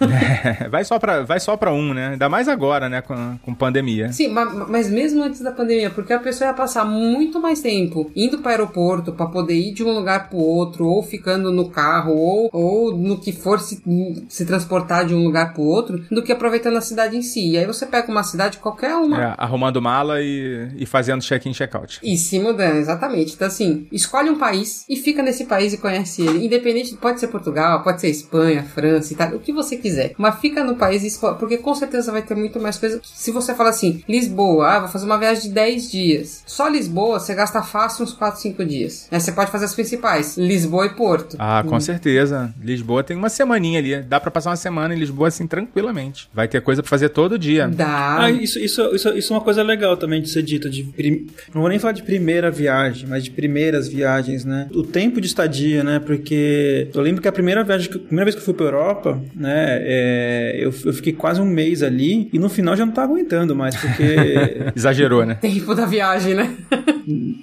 [0.45, 2.09] É, vai só para vai só para um, né?
[2.09, 4.11] Ainda mais agora, né, com, com pandemia.
[4.11, 8.11] Sim, mas, mas mesmo antes da pandemia, porque a pessoa ia passar muito mais tempo
[8.15, 11.51] indo para o aeroporto para poder ir de um lugar para o outro, ou ficando
[11.51, 13.81] no carro, ou, ou no que for se,
[14.29, 17.51] se transportar de um lugar para o outro, do que aproveitando a cidade em si.
[17.51, 19.21] E aí você pega uma cidade qualquer uma.
[19.21, 21.99] É, arrumando mala e, e fazendo check-in, check-out.
[22.03, 23.33] E se mudando, exatamente.
[23.33, 26.45] Então, assim, escolhe um país e fica nesse país e conhece ele.
[26.45, 30.13] Independente, pode ser Portugal, pode ser Espanha, França, Itália, o que você quiser.
[30.17, 32.99] Mas fica no país e escolhe, porque com certeza vai ter muito mais coisa.
[33.03, 36.43] Se você fala assim, Lisboa, ah, vou fazer uma viagem de 10 dias.
[36.45, 39.07] Só Lisboa, você gasta fácil uns 4, 5 dias.
[39.15, 41.37] Aí você pode fazer as principais, Lisboa e Porto.
[41.39, 41.79] Ah, com hum.
[41.79, 42.53] certeza.
[42.61, 44.01] Lisboa tem uma semaninha ali.
[44.01, 46.27] Dá para passar uma semana em Lisboa assim tranquilamente.
[46.33, 47.65] Vai ter coisa para fazer todo dia.
[47.65, 48.23] Dá.
[48.23, 50.69] Ah, isso, isso, isso, isso é uma coisa legal também de ser dita.
[50.69, 51.27] De prim...
[51.53, 54.67] Não vou nem falar de primeira viagem, mas de primeiras viagens, né?
[54.75, 56.01] O tempo de estadia, né?
[56.05, 59.17] Porque eu lembro que a primeira viagem, a primeira vez que eu fui pra Europa,
[59.33, 59.77] né?
[59.81, 60.57] É...
[60.59, 63.77] Eu, eu fiquei quase um mês ali e no final já não tava aguentando mais,
[63.77, 64.73] porque.
[64.75, 65.35] Exagerou, né?
[65.35, 66.53] Tempo da viagem, né?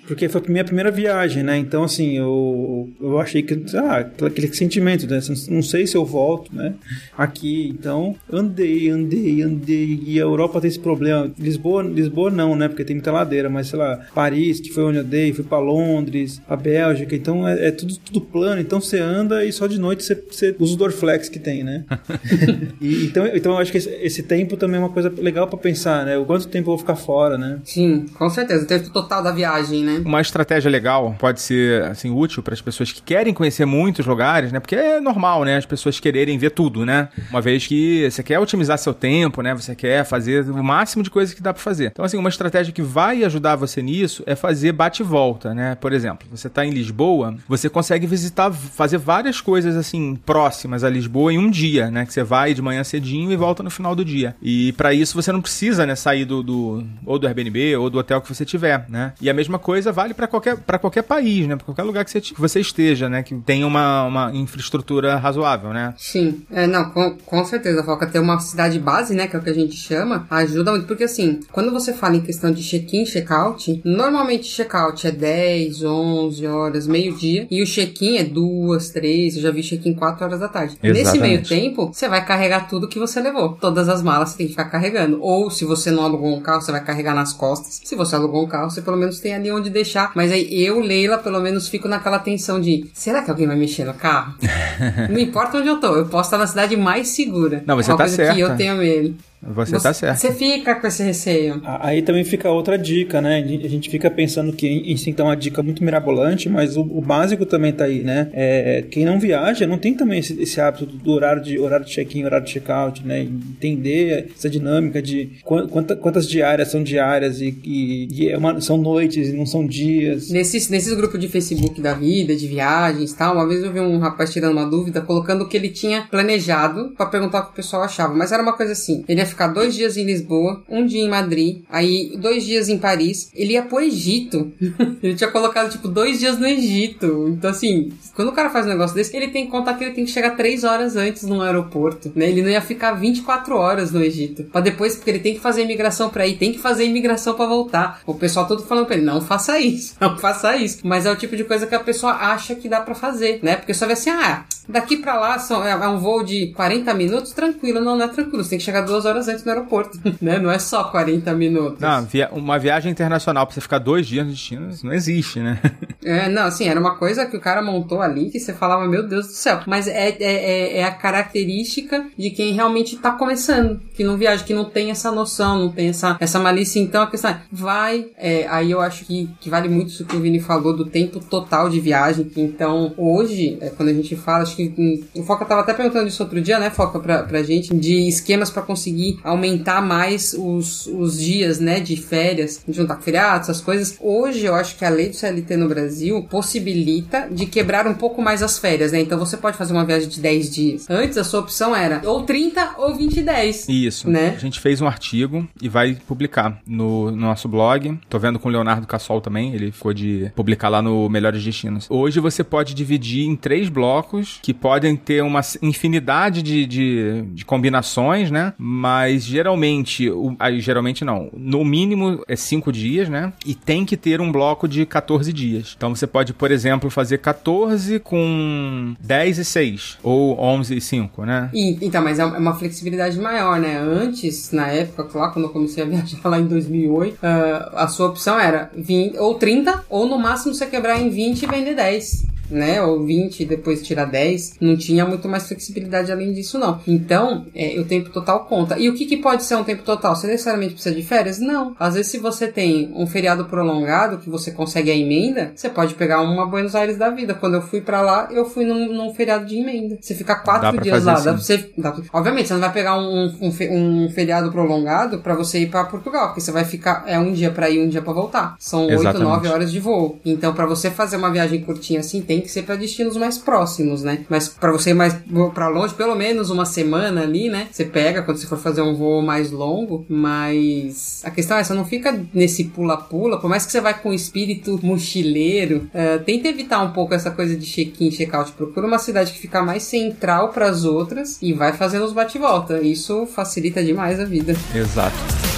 [0.07, 1.57] porque foi a minha primeira viagem, né?
[1.57, 3.63] Então, assim, eu, eu achei que.
[3.77, 5.21] Ah, aquele sentimento, né?
[5.49, 6.75] Não sei se eu volto, né?
[7.17, 7.69] Aqui.
[7.69, 10.03] Então, andei, andei, andei.
[10.07, 11.31] E a Europa tem esse problema.
[11.39, 12.69] Lisboa, Lisboa não, né?
[12.69, 15.59] Porque tem muita ladeira, mas sei lá, Paris, que foi onde eu andei, fui pra
[15.59, 17.15] Londres, pra Bélgica.
[17.15, 18.61] Então, é, é tudo, tudo plano.
[18.61, 21.85] Então, você anda e só de noite você, você usa o Dorflex que tem, né?
[22.81, 25.59] e, então, então, eu acho que esse, esse, tempo também é uma coisa legal para
[25.59, 26.17] pensar, né?
[26.17, 27.61] O quanto tempo eu vou ficar fora, né?
[27.65, 28.65] Sim, com certeza.
[28.65, 29.52] O tempo total da viagem,
[29.83, 30.03] né?
[30.05, 34.53] Uma estratégia legal pode ser, assim, útil para as pessoas que querem conhecer muitos lugares,
[34.53, 34.61] né?
[34.61, 35.57] Porque é normal, né?
[35.57, 37.09] As pessoas quererem ver tudo, né?
[37.31, 39.55] Uma vez que você quer otimizar seu tempo, né?
[39.55, 41.91] Você quer fazer o máximo de coisas que dá para fazer.
[41.93, 45.75] Então, assim, uma estratégia que vai ajudar você nisso é fazer bate volta, né?
[45.75, 50.91] Por exemplo, você tá em Lisboa, você consegue visitar, fazer várias coisas, assim, próximas a
[50.91, 52.07] Lisboa em um dia, né?
[52.07, 54.35] Que você vai de manhã cedinho e volta no final do dia.
[54.43, 55.95] E para isso você não precisa, né?
[55.95, 59.13] Sair do, do, ou do Airbnb ou do hotel que você tiver, né?
[59.21, 61.57] E a mesma coisa vale para qualquer, pra qualquer país, né?
[61.57, 63.23] Pra qualquer lugar que você, que você esteja, né?
[63.23, 65.95] Que tenha uma, uma infraestrutura razoável, né?
[65.99, 66.43] Sim.
[66.51, 68.07] É, não, com, com certeza, Foca.
[68.07, 69.27] Ter uma cidade base, né?
[69.27, 70.87] Que é o que a gente chama, ajuda muito.
[70.87, 76.47] Porque assim, quando você fala em questão de check-in, check-out, normalmente check-out é 10, 11
[76.47, 77.47] horas, meio-dia.
[77.51, 79.37] E o check-in é 2, 3.
[79.37, 80.77] Eu já vi check-in 4 horas da tarde.
[80.83, 81.05] Exatamente.
[81.05, 83.57] Nesse meio tempo, você vai carregar tudo que você levou.
[83.61, 85.19] Todas as malas você tem que ficar carregando.
[85.21, 87.81] Ou se você não alugou um carro, você vai carregar nas costas.
[87.85, 90.13] Se você alugou um carro, você pelo menos tem ali onde deixar.
[90.15, 93.85] Mas aí eu, Leila, pelo menos fico naquela tensão de: será que alguém vai mexer
[93.85, 94.35] no carro?
[95.11, 97.63] não importa onde eu tô, eu posso estar na cidade mais segura.
[97.67, 98.35] Não, você é tá certo.
[98.35, 99.15] que eu tenho medo.
[99.43, 100.19] Você, você tá certo.
[100.19, 101.61] Você fica com esse receio.
[101.65, 103.39] Aí também fica outra dica, né?
[103.39, 107.01] A gente fica pensando que isso então é uma dica muito mirabolante, mas o, o
[107.01, 108.31] básico também tá aí, né?
[108.33, 111.93] É, quem não viaja não tem também esse, esse hábito do horário de horário de
[111.93, 113.21] check-in, horário de check-out, né?
[113.21, 118.79] Entender essa dinâmica de quanta, quantas diárias são diárias e, e, e é uma, são
[118.79, 120.31] noites e não são dias.
[120.31, 123.81] Nesses, nesses grupos de Facebook da vida, de viagens e tal, uma vez eu vi
[123.81, 127.51] um rapaz tirando uma dúvida, colocando o que ele tinha planejado para perguntar o que
[127.51, 128.15] o pessoal achava.
[128.15, 131.09] Mas era uma coisa assim: ele ia ficar dois dias em Lisboa, um dia em
[131.09, 133.31] Madrid, aí dois dias em Paris.
[133.35, 134.53] Ele ia pro Egito.
[135.03, 137.29] ele tinha colocado, tipo, dois dias no Egito.
[137.29, 139.95] Então, assim, quando o cara faz um negócio desse, ele tem que contar que ele
[139.95, 142.29] tem que chegar três horas antes no aeroporto, né?
[142.29, 144.45] Ele não ia ficar 24 horas no Egito.
[144.45, 147.47] Pra depois, porque ele tem que fazer imigração pra ir, tem que fazer imigração pra
[147.47, 148.01] voltar.
[148.07, 150.79] O pessoal todo falando pra ele, não faça isso, não faça isso.
[150.85, 153.57] Mas é o tipo de coisa que a pessoa acha que dá pra fazer, né?
[153.57, 156.93] Porque só vê assim, ah, daqui pra lá são, é, é um voo de 40
[156.95, 157.81] minutos, tranquilo.
[157.81, 160.39] Não, não é tranquilo, você tem que chegar duas horas horas antes no aeroporto, né?
[160.39, 161.81] Não é só 40 minutos.
[161.81, 165.41] Não, via- uma viagem internacional pra você ficar dois dias no destino, isso não existe,
[165.41, 165.59] né?
[166.05, 169.07] É, não, assim, era uma coisa que o cara montou ali que você falava, meu
[169.07, 169.61] Deus do céu.
[169.69, 174.43] Mas é, é, é, é a característica de quem realmente tá começando, que não viaja,
[174.43, 176.81] que não tem essa noção, não tem essa, essa malícia.
[176.81, 178.07] Então a questão é, vai.
[178.19, 181.21] é, aí eu acho que, que vale muito isso que o Vini falou do tempo
[181.21, 182.29] total de viagem.
[182.37, 186.09] Então, hoje, é, quando a gente fala, acho que hum, o Foca tava até perguntando
[186.09, 190.87] isso outro dia, né, Foca, pra, pra gente, de esquemas pra conseguir aumentar mais os,
[190.87, 193.97] os dias, né, de férias, juntar com feriados, essas coisas.
[194.01, 198.23] Hoje, eu acho que a lei do CLT no Brasil possibilita de quebrar um pouco
[198.23, 199.01] mais as férias, né?
[199.01, 200.87] Então você pode fazer uma viagem de 10 dias.
[200.91, 203.69] Antes, a sua opção era ou 30 ou 20 e 10.
[203.69, 204.11] Isso.
[204.11, 204.35] Né?
[204.37, 207.99] A gente fez um artigo e vai publicar no, no nosso blog.
[208.09, 211.87] Tô vendo com o Leonardo Cassol também, ele ficou de publicar lá no Melhores Destinos.
[211.91, 217.45] Hoje você pode dividir em três blocos que podem ter uma infinidade de, de, de
[217.45, 218.53] combinações, né?
[218.59, 223.33] Mas geralmente, o, aí, geralmente não, no mínimo é cinco dias, né?
[223.45, 225.75] E tem que ter um bloco de 14 dias.
[225.77, 231.25] Então você pode, por exemplo, fazer 14 com 10 e 6 ou 11 e 5,
[231.25, 231.51] né?
[231.53, 233.79] E, então, mas é uma flexibilidade maior, né?
[233.79, 238.09] Antes, na época, lá quando eu comecei a viajar lá em 2008, ah, a sua
[238.09, 242.32] opção era 20, ou 30, ou no máximo você quebrar em 20 e vender 10.
[242.53, 246.81] Né, ou 20 e depois tirar 10, não tinha muito mais flexibilidade além disso, não.
[246.87, 248.79] Então, é, o tempo total conta.
[248.79, 250.15] E o que, que pode ser um tempo total?
[250.15, 251.39] Você necessariamente precisa de férias?
[251.39, 251.75] Não.
[251.81, 255.95] Às vezes, se você tem um feriado prolongado que você consegue a emenda, você pode
[255.95, 257.33] pegar uma Buenos Aires da vida.
[257.35, 259.97] Quando eu fui pra lá, eu fui num, num feriado de emenda.
[260.01, 261.17] Você fica quatro dias lá.
[261.17, 261.25] sim.
[261.25, 265.19] Dá pra você, dá pra- obviamente, você não vai pegar um, um, um feriado prolongado
[265.21, 267.89] pra você ir pra Portugal, porque você vai ficar é um dia pra ir, um
[267.89, 268.57] dia pra voltar.
[268.59, 270.19] São oito, nove horas de voo.
[270.25, 274.03] Então, pra você fazer uma viagem curtinha assim, tem que ser pra destinos mais próximos,
[274.03, 274.25] né?
[274.29, 275.15] Mas pra você ir mais
[275.55, 277.69] pra longe, pelo menos uma semana ali, né?
[277.71, 281.75] Você pega quando você for fazer um voo mais longo, mas a questão é, você
[281.75, 286.83] não fica nesse pula-pula, por mais que você vai com espírito mochileiro, eh, tenta evitar
[286.83, 288.53] um pouco essa coisa de check-in, check-out.
[288.53, 292.81] Procura uma cidade que fica mais central pras outras e vai fazendo os bate-volta.
[292.81, 294.55] Isso facilita demais a vida.
[294.75, 295.52] Exato.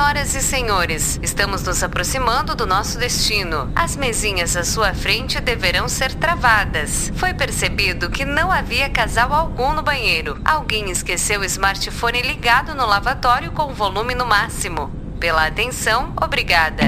[0.00, 3.70] Senhoras e senhores, estamos nos aproximando do nosso destino.
[3.76, 7.12] As mesinhas à sua frente deverão ser travadas.
[7.16, 10.40] Foi percebido que não havia casal algum no banheiro.
[10.42, 14.90] Alguém esqueceu o smartphone ligado no lavatório com o volume no máximo.
[15.20, 16.84] Pela atenção, obrigada.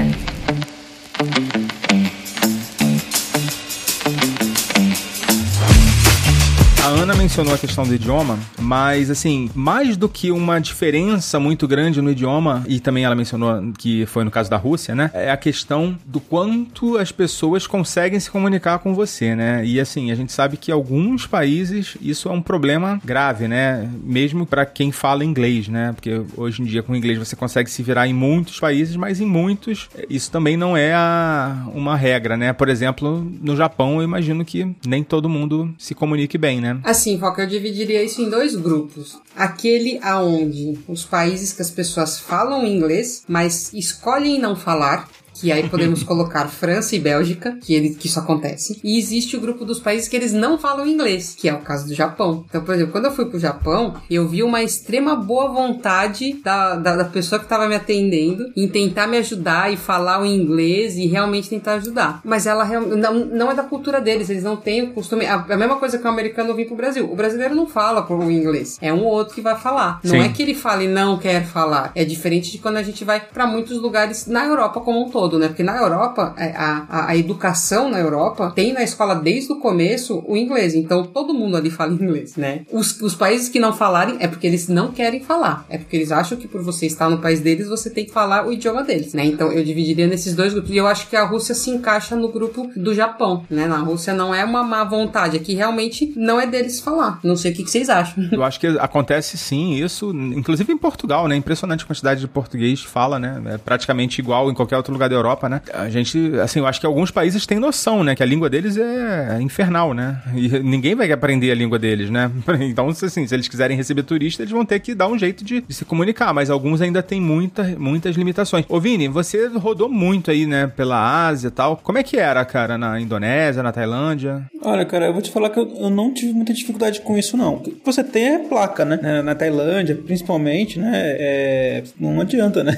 [6.83, 11.65] A Ana mencionou a questão do idioma, mas assim, mais do que uma diferença muito
[11.65, 15.09] grande no idioma, e também ela mencionou que foi no caso da Rússia, né?
[15.13, 19.65] É a questão do quanto as pessoas conseguem se comunicar com você, né?
[19.65, 23.89] E assim, a gente sabe que alguns países isso é um problema grave, né?
[24.03, 25.93] Mesmo para quem fala inglês, né?
[25.93, 29.25] Porque hoje em dia com inglês você consegue se virar em muitos países, mas em
[29.25, 32.51] muitos isso também não é a- uma regra, né?
[32.51, 36.72] Por exemplo, no Japão eu imagino que nem todo mundo se comunique bem, né?
[36.83, 39.19] Assim, Foca, eu dividiria isso em dois grupos.
[39.35, 45.09] Aquele aonde os países que as pessoas falam inglês, mas escolhem não falar.
[45.43, 48.79] Que aí podemos colocar França e Bélgica, que, ele, que isso acontece.
[48.81, 51.85] E existe o grupo dos países que eles não falam inglês, que é o caso
[51.85, 52.45] do Japão.
[52.47, 56.75] Então, por exemplo, quando eu fui pro Japão, eu vi uma extrema boa vontade da,
[56.75, 60.95] da, da pessoa que estava me atendendo em tentar me ajudar e falar o inglês
[60.95, 62.21] e realmente tentar ajudar.
[62.23, 65.25] Mas ela não, não é da cultura deles, eles não têm o costume.
[65.25, 67.11] A, a mesma coisa que o americano vir pro Brasil.
[67.11, 68.77] O brasileiro não fala por o inglês.
[68.81, 69.99] É um ou outro que vai falar.
[70.03, 70.21] Não Sim.
[70.21, 71.91] é que ele fala e não quer falar.
[71.95, 75.32] É diferente de quando a gente vai pra muitos lugares na Europa como um todo,
[75.37, 75.47] né?
[75.47, 79.57] Porque na Europa, é, a, a, a educação na Europa tem na escola desde o
[79.57, 80.75] começo o inglês.
[80.75, 82.61] Então todo mundo ali fala inglês, né?
[82.71, 85.65] Os, os países que não falarem é porque eles não querem falar.
[85.69, 88.47] É porque eles acham que por você estar no país deles, você tem que falar
[88.47, 89.25] o idioma deles, né?
[89.25, 90.71] Então eu dividiria nesses dois grupos.
[90.71, 93.67] E eu acho que a Rússia se encaixa no grupo do Japão, né?
[93.67, 95.37] Na Rússia não é uma má vontade.
[95.37, 97.19] Aqui realmente não é deles falar.
[97.23, 98.23] Não sei o que, que vocês acham.
[98.31, 101.35] Eu acho que acontece sim isso, inclusive em Portugal, né?
[101.35, 103.41] Impressionante a quantidade de português que fala, né?
[103.45, 105.61] É praticamente igual em qualquer outro lugar da Europa, né?
[105.73, 108.15] A gente, assim, eu acho que alguns países têm noção, né?
[108.15, 110.21] Que a língua deles é infernal, né?
[110.35, 112.31] E ninguém vai aprender a língua deles, né?
[112.73, 115.61] Então, assim, se eles quiserem receber turista, eles vão ter que dar um jeito de,
[115.61, 118.65] de se comunicar, mas alguns ainda têm muita, muitas limitações.
[118.69, 120.67] Ô, Vini, você rodou muito aí, né?
[120.67, 121.77] Pela Ásia e tal.
[121.77, 124.43] Como é que era, cara, na Indonésia, na Tailândia?
[124.61, 127.35] Olha, cara, eu vou te falar que eu, eu não tive muita dificuldade com isso,
[127.35, 127.55] não.
[127.55, 128.99] O que você tem é placa, né?
[129.01, 130.91] Na, na Tailândia, principalmente, né?
[130.93, 132.77] É, não adianta, né?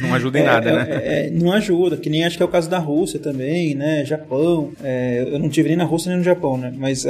[0.00, 0.86] Não ajuda em nada, é, né?
[0.88, 1.59] é, é, não ajuda,
[1.96, 4.04] que nem acho que é o caso da Rússia também, né?
[4.04, 4.72] Japão.
[4.82, 6.72] É, eu não tive nem na Rússia nem no Japão, né?
[6.76, 7.08] Mas uh,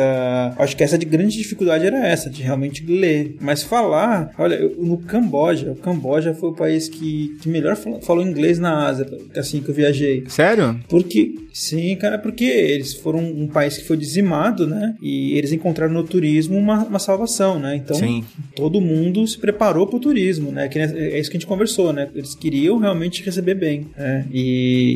[0.58, 3.36] acho que essa de grande dificuldade era essa, de realmente ler.
[3.40, 8.00] Mas falar, olha, eu, no Camboja, o Camboja foi o país que, que melhor falou,
[8.02, 10.24] falou inglês na Ásia, assim que eu viajei.
[10.28, 10.78] Sério?
[10.88, 14.94] Porque, sim, cara, porque eles foram um país que foi dizimado, né?
[15.00, 17.76] E eles encontraram no turismo uma, uma salvação, né?
[17.76, 18.24] Então, Sim.
[18.54, 20.68] todo mundo se preparou para o turismo, né?
[20.68, 22.08] Que é isso que a gente conversou, né?
[22.14, 23.86] Eles queriam realmente receber bem.
[23.96, 24.26] né?
[24.30, 24.39] E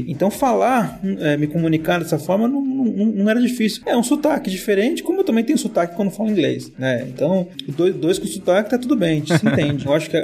[0.09, 3.83] então falar, é, me comunicar dessa forma não, não, não era difícil.
[3.87, 7.07] É um sotaque diferente, como eu também tenho sotaque quando falo inglês, né?
[7.09, 9.85] Então, dois, dois com sotaque tá tudo bem, a gente se entende.
[9.87, 10.23] Eu acho que a,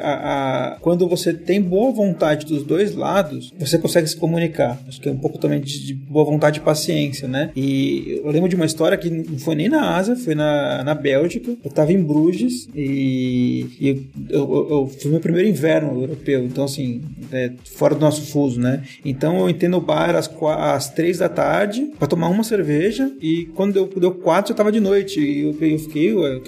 [0.74, 4.80] a, quando você tem boa vontade dos dois lados, você consegue se comunicar.
[4.88, 7.50] Acho que é um pouco também de, de boa vontade e paciência, né?
[7.54, 10.94] E eu lembro de uma história que não foi nem na Ásia, foi na, na
[10.94, 11.56] Bélgica.
[11.62, 16.64] Eu tava em Bruges e, e eu, eu, eu, foi meu primeiro inverno europeu, então
[16.64, 17.02] assim,
[17.32, 18.82] é, fora do nosso fuso, né?
[19.10, 23.46] Então eu entrei no bar às, às três da tarde para tomar uma cerveja e
[23.56, 26.40] quando deu, deu quatro eu tava de noite e eu, eu fiquei, ué,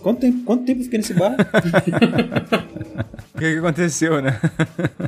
[0.00, 1.36] quanto tempo, quanto tempo eu fiquei nesse bar?
[3.38, 4.38] O que, que aconteceu, né?